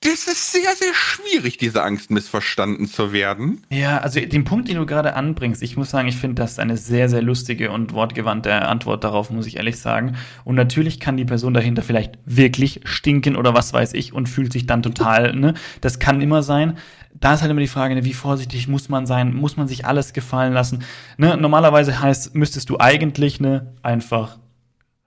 [0.00, 3.62] das ist sehr, sehr schwierig, diese Angst missverstanden zu werden.
[3.68, 6.76] Ja, also den Punkt, den du gerade anbringst, ich muss sagen, ich finde das eine
[6.76, 10.16] sehr, sehr lustige und wortgewandte Antwort darauf, muss ich ehrlich sagen.
[10.44, 14.52] Und natürlich kann die Person dahinter vielleicht wirklich stinken oder was weiß ich und fühlt
[14.52, 15.54] sich dann total, ne?
[15.80, 16.78] Das kann immer sein.
[17.14, 19.34] Da ist halt immer die Frage, ne, wie vorsichtig muss man sein?
[19.34, 20.84] Muss man sich alles gefallen lassen?
[21.16, 21.36] Ne?
[21.36, 24.38] Normalerweise heißt, müsstest du eigentlich ne, einfach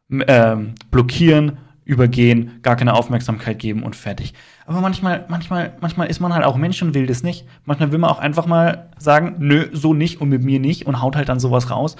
[0.09, 1.59] ähm, blockieren,
[1.91, 4.33] übergehen, gar keine Aufmerksamkeit geben und fertig.
[4.65, 7.45] Aber manchmal, manchmal, manchmal ist man halt auch Mensch und will das nicht.
[7.65, 11.01] Manchmal will man auch einfach mal sagen, nö, so nicht und mit mir nicht und
[11.01, 11.97] haut halt dann sowas raus.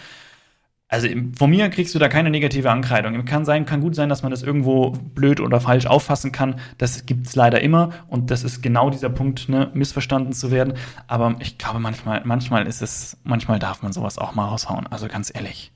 [0.88, 3.24] Also von mir kriegst du da keine negative Ankreidung.
[3.26, 6.56] Kann sein, kann gut sein, dass man das irgendwo blöd oder falsch auffassen kann.
[6.78, 10.74] Das gibt's leider immer und das ist genau dieser Punkt, ne, missverstanden zu werden.
[11.08, 14.88] Aber ich glaube, manchmal, manchmal ist es, manchmal darf man sowas auch mal raushauen.
[14.88, 15.72] Also ganz ehrlich.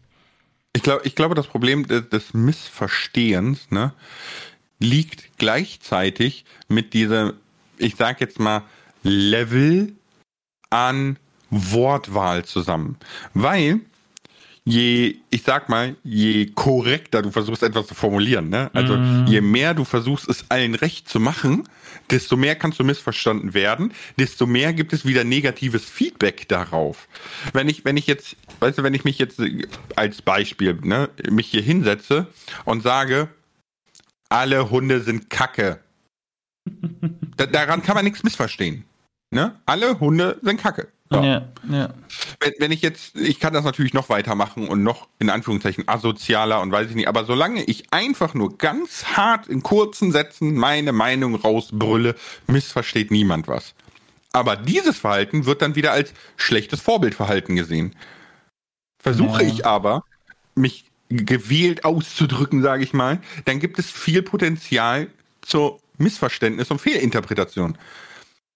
[0.75, 3.93] Ich glaube, ich glaube, das Problem des, des Missverstehens ne,
[4.77, 7.33] liegt gleichzeitig mit dieser,
[7.77, 8.63] ich sag jetzt mal,
[9.01, 9.93] Level
[10.69, 11.17] an
[11.49, 12.97] Wortwahl zusammen.
[13.33, 13.79] Weil
[14.65, 18.69] je, ich sag mal, je korrekter du versuchst etwas zu formulieren, ne?
[18.73, 19.27] Also mm.
[19.27, 21.69] je mehr du versuchst, es allen recht zu machen,
[22.11, 27.07] desto mehr kannst du missverstanden werden, desto mehr gibt es wieder negatives Feedback darauf.
[27.53, 29.41] Wenn ich, wenn ich jetzt, weißt du, wenn ich mich jetzt
[29.95, 32.27] als Beispiel, ne, mich hier hinsetze
[32.65, 33.29] und sage,
[34.29, 35.79] alle Hunde sind Kacke.
[37.37, 38.85] da, daran kann man nichts missverstehen.
[39.31, 39.59] Ne?
[39.65, 40.87] Alle Hunde sind Kacke.
[41.11, 41.21] So.
[41.21, 41.93] Ja, ja.
[42.39, 46.61] Wenn, wenn, ich jetzt, ich kann das natürlich noch weitermachen und noch in Anführungszeichen asozialer
[46.61, 50.93] und weiß ich nicht, aber solange ich einfach nur ganz hart in kurzen Sätzen meine
[50.93, 52.15] Meinung rausbrülle,
[52.47, 53.75] missversteht niemand was.
[54.33, 57.95] Aber dieses Verhalten wird dann wieder als schlechtes Vorbildverhalten gesehen.
[58.97, 59.49] Versuche ja.
[59.49, 60.03] ich aber,
[60.55, 65.07] mich gewählt auszudrücken, sage ich mal, dann gibt es viel Potenzial
[65.41, 67.77] zur Missverständnis und Fehlinterpretation.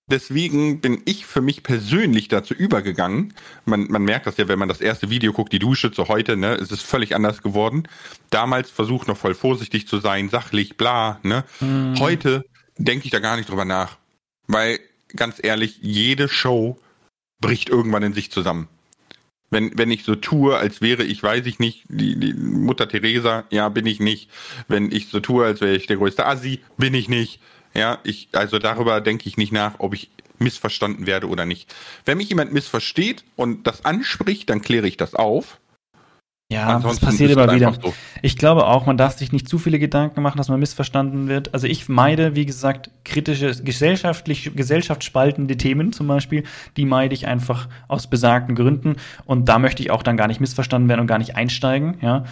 [0.09, 3.33] Deswegen bin ich für mich persönlich dazu übergegangen.
[3.65, 6.35] Man, man merkt das ja, wenn man das erste Video guckt, die Dusche zu heute,
[6.35, 7.87] ne, es ist völlig anders geworden.
[8.29, 11.43] Damals versucht noch voll vorsichtig zu sein, sachlich, bla, ne.
[11.59, 11.99] Mhm.
[11.99, 12.45] Heute
[12.77, 13.97] denke ich da gar nicht drüber nach.
[14.47, 14.79] Weil,
[15.15, 16.79] ganz ehrlich, jede Show
[17.39, 18.67] bricht irgendwann in sich zusammen.
[19.51, 23.45] Wenn, wenn ich so tue, als wäre ich, weiß ich nicht, die, die Mutter Teresa,
[23.49, 24.29] ja, bin ich nicht.
[24.67, 27.39] Wenn ich so tue, als wäre ich der größte Assi, bin ich nicht.
[27.73, 30.09] Ja, ich, also darüber denke ich nicht nach, ob ich
[30.39, 31.73] missverstanden werde oder nicht.
[32.05, 35.59] Wenn mich jemand missversteht und das anspricht, dann kläre ich das auf.
[36.51, 37.73] Ja, Ansonsten das passiert immer wieder.
[37.79, 37.93] So.
[38.23, 41.53] Ich glaube auch, man darf sich nicht zu viele Gedanken machen, dass man missverstanden wird.
[41.53, 46.43] Also ich meide, wie gesagt, kritische, gesellschaftlich, gesellschaftsspaltende Themen zum Beispiel,
[46.75, 48.95] die meide ich einfach aus besagten Gründen.
[49.25, 52.23] Und da möchte ich auch dann gar nicht missverstanden werden und gar nicht einsteigen, ja.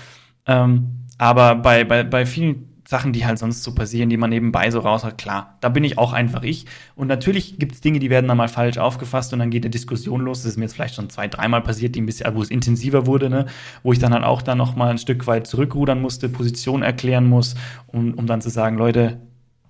[0.48, 4.72] Ähm, aber bei, bei, bei vielen Sachen, die halt sonst so passieren, die man nebenbei
[4.72, 6.66] so raus hat, klar, da bin ich auch einfach ich.
[6.96, 9.72] Und natürlich gibt es Dinge, die werden dann mal falsch aufgefasst und dann geht eine
[9.72, 10.44] Diskussion los.
[10.44, 13.06] Das ist mir jetzt vielleicht schon zwei, dreimal passiert, die ein bisschen, wo es intensiver
[13.06, 13.48] wurde, ne?
[13.84, 17.28] wo ich dann halt auch dann noch mal ein Stück weit zurückrudern musste, Position erklären
[17.28, 17.56] muss,
[17.88, 19.20] um, um dann zu sagen, Leute,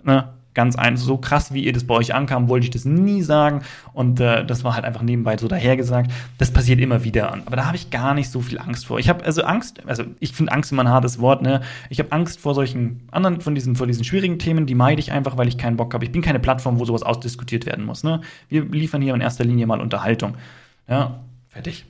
[0.04, 3.22] ne, ganz ein, so krass, wie ihr das bei euch ankam, wollte ich das nie
[3.22, 3.62] sagen.
[3.92, 6.10] Und äh, das war halt einfach nebenbei so dahergesagt.
[6.38, 7.32] Das passiert immer wieder.
[7.32, 8.98] Aber da habe ich gar nicht so viel Angst vor.
[8.98, 11.60] Ich habe also Angst, also ich finde Angst immer ein hartes Wort, ne?
[11.90, 15.12] Ich habe Angst vor solchen anderen, von diesen, vor diesen schwierigen Themen, die meide ich
[15.12, 16.04] einfach, weil ich keinen Bock habe.
[16.04, 18.02] Ich bin keine Plattform, wo sowas ausdiskutiert werden muss.
[18.02, 18.20] Ne?
[18.48, 20.34] Wir liefern hier in erster Linie mal Unterhaltung.
[20.88, 21.84] Ja, fertig.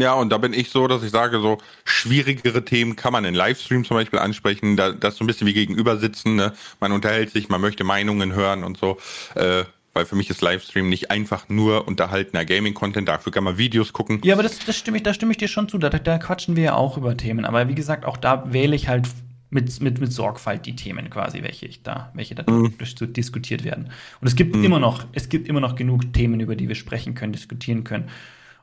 [0.00, 3.34] Ja, und da bin ich so, dass ich sage, so schwierigere Themen kann man in
[3.34, 4.76] Livestream zum Beispiel ansprechen.
[4.76, 6.36] Da, das ist so ein bisschen wie gegenüber sitzen.
[6.36, 6.52] Ne?
[6.80, 8.98] Man unterhält sich, man möchte Meinungen hören und so.
[9.34, 13.92] Äh, weil für mich ist Livestream nicht einfach nur unterhaltener Gaming-Content, dafür kann man Videos
[13.92, 14.20] gucken.
[14.22, 15.78] Ja, aber das, das stimme ich, da stimme ich dir schon zu.
[15.78, 17.44] Da, da quatschen wir ja auch über Themen.
[17.44, 19.08] Aber wie gesagt, auch da wähle ich halt
[19.50, 22.72] mit, mit, mit Sorgfalt die Themen quasi, welche ich da, welche da mhm.
[23.12, 23.90] diskutiert werden.
[24.20, 24.64] Und es gibt mhm.
[24.64, 28.08] immer noch, es gibt immer noch genug Themen, über die wir sprechen können, diskutieren können.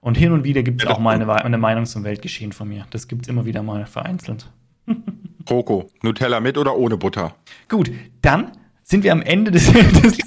[0.02, 2.68] Und hin und wieder gibt es ja, auch mal eine, eine, Meinung zum Weltgeschehen von
[2.68, 2.86] mir.
[2.92, 4.50] Das gibt es immer wieder mal vereinzelt.
[5.50, 7.36] Roko, Nutella mit oder ohne Butter?
[7.68, 7.92] Gut,
[8.22, 8.52] dann
[8.84, 9.72] sind wir am Ende des.
[9.72, 10.18] des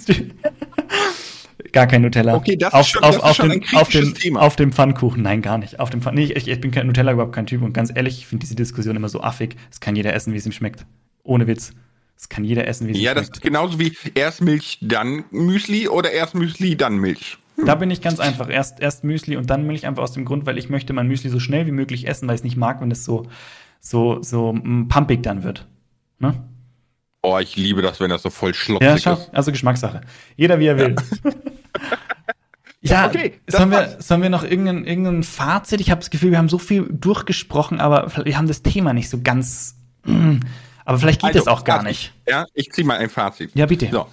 [1.73, 2.35] gar kein Nutella.
[2.35, 4.41] Okay, das auf, ist schon, auf, das auf, ist schon dem, auf, dem, Thema.
[4.41, 5.23] auf dem Pfannkuchen.
[5.23, 5.81] Nein, gar nicht.
[5.81, 7.62] Auf dem Pfann nee, ich, ich bin kein Nutella überhaupt kein Typ.
[7.62, 9.57] Und ganz ehrlich, ich finde diese Diskussion immer so affig.
[9.71, 10.85] Es kann jeder essen, wie es ihm schmeckt.
[11.23, 11.73] Ohne Witz.
[12.16, 13.27] Es kann jeder essen, wie es ihm ja, schmeckt.
[13.27, 17.39] Ja, das ist genauso wie erst Milch, dann Müsli oder erst Müsli, dann Milch.
[17.67, 18.49] Da bin ich ganz einfach.
[18.49, 21.31] Erst, erst Müsli und dann Milch einfach aus dem Grund, weil ich möchte mein Müsli
[21.31, 23.27] so schnell wie möglich essen, weil ich es nicht mag, wenn es so,
[23.81, 25.67] so, so mm, pumpig dann wird.
[26.19, 26.43] Ne?
[27.23, 29.31] Oh, ich liebe das, wenn das so voll schlotzig ja, ist.
[29.33, 30.01] Also Geschmackssache.
[30.37, 30.97] Jeder wie er will.
[32.81, 35.81] Ja, okay, sollen, wir, sollen wir noch irgendein, irgendein Fazit?
[35.81, 39.11] Ich habe das Gefühl, wir haben so viel durchgesprochen, aber wir haben das Thema nicht
[39.11, 39.77] so ganz.
[40.05, 40.39] Mm,
[40.87, 42.15] aber vielleicht geht es also, auch gar nicht.
[42.27, 43.51] Ja, ich ziehe mal ein Fazit.
[43.55, 43.89] Ja, bitte.
[43.91, 44.07] So.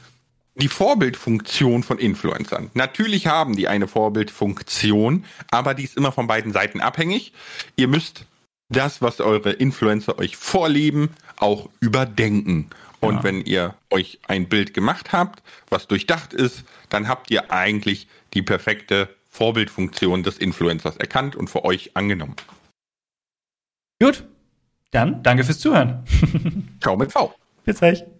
[0.59, 2.71] Die Vorbildfunktion von Influencern.
[2.73, 7.31] Natürlich haben die eine Vorbildfunktion, aber die ist immer von beiden Seiten abhängig.
[7.75, 8.25] Ihr müsst
[8.69, 12.69] das, was eure Influencer euch vorleben, auch überdenken.
[12.99, 13.23] Und ja.
[13.23, 18.41] wenn ihr euch ein Bild gemacht habt, was durchdacht ist, dann habt ihr eigentlich die
[18.41, 22.35] perfekte Vorbildfunktion des Influencers erkannt und für euch angenommen.
[24.01, 24.23] Gut,
[24.89, 26.03] dann danke fürs Zuhören.
[26.81, 27.35] Ciao mit V.
[27.63, 28.03] Bis gleich.